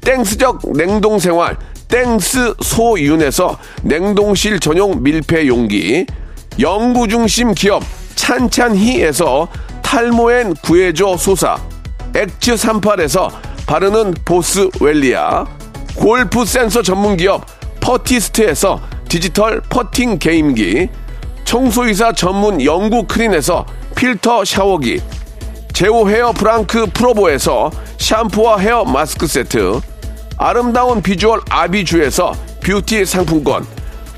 땡스적 0.00 0.72
냉동 0.72 1.20
생활 1.20 1.56
땡스 1.86 2.54
소윤에서 2.60 3.56
냉동실 3.84 4.58
전용 4.58 5.00
밀폐 5.02 5.46
용기 5.46 6.06
연구 6.58 7.06
중심 7.06 7.52
기업 7.54 7.82
찬찬히에서 8.14 9.48
탈모엔 9.82 10.54
구해줘 10.54 11.16
소사 11.18 11.58
엑츠 12.14 12.54
38에서 12.54 13.30
바르는 13.66 14.14
보스 14.24 14.68
웰리아 14.80 15.44
골프 15.94 16.44
센서 16.44 16.82
전문 16.82 17.16
기업 17.16 17.44
퍼티스트에서 17.80 18.80
디지털 19.08 19.60
퍼팅 19.68 20.18
게임기 20.18 20.88
청소이사 21.44 22.12
전문 22.12 22.62
영구 22.64 23.06
크린에서 23.06 23.66
필터 23.94 24.44
샤워기 24.44 25.00
제오 25.74 26.08
헤어 26.08 26.32
프랑크 26.32 26.86
프로보에서 26.94 27.70
샴푸와 27.98 28.58
헤어 28.58 28.84
마스크 28.84 29.26
세트 29.26 29.80
아름다운 30.38 31.02
비주얼 31.02 31.40
아비주에서 31.50 32.32
뷰티 32.62 33.04
상품권 33.04 33.66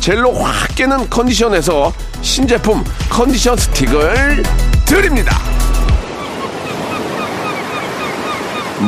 젤로 0.00 0.32
확 0.32 0.74
깨는 0.74 1.08
컨디션에서 1.10 1.92
신제품 2.22 2.84
컨디션 3.10 3.56
스틱을 3.56 4.42
드립니다 4.86 5.36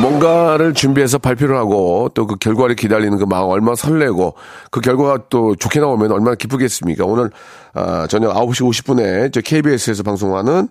뭔가를 0.01 0.73
준비해서 0.75 1.17
발표를 1.17 1.57
하고 1.57 2.09
또 2.13 2.27
그 2.27 2.35
결과를 2.35 2.75
기다리는 2.75 3.17
그 3.17 3.23
마음 3.23 3.49
얼마나 3.49 3.75
설레고 3.75 4.35
그 4.69 4.81
결과가 4.81 5.23
또 5.29 5.55
좋게 5.55 5.79
나오면 5.79 6.11
얼마나 6.11 6.35
기쁘겠습니까? 6.35 7.05
오늘 7.05 7.31
아, 7.73 8.05
저녁 8.07 8.35
9시 8.35 8.69
50분에 8.69 9.33
저 9.33 9.41
KBS에서 9.41 10.03
방송하는 10.03 10.67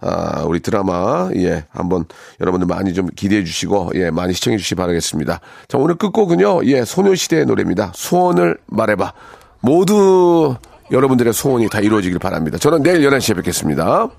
아, 0.00 0.44
우리 0.46 0.60
드라마 0.60 1.28
예 1.36 1.64
한번 1.70 2.04
여러분들 2.40 2.68
많이 2.68 2.94
좀 2.94 3.08
기대해 3.16 3.42
주시고 3.42 3.90
예 3.96 4.10
많이 4.10 4.32
시청해 4.32 4.56
주시기 4.56 4.76
바라겠습니다. 4.76 5.40
자 5.66 5.78
오늘 5.78 5.96
끝곡은요 5.96 6.64
예 6.66 6.84
소녀시대의 6.84 7.46
노래입니다. 7.46 7.90
소원을 7.94 8.56
말해봐 8.66 9.12
모두 9.60 10.56
여러분들의 10.90 11.32
소원이 11.32 11.68
다 11.68 11.80
이루어지길 11.80 12.18
바랍니다. 12.18 12.58
저는 12.58 12.82
내일 12.82 13.08
11시에 13.08 13.36
뵙겠습니다. 13.36 14.10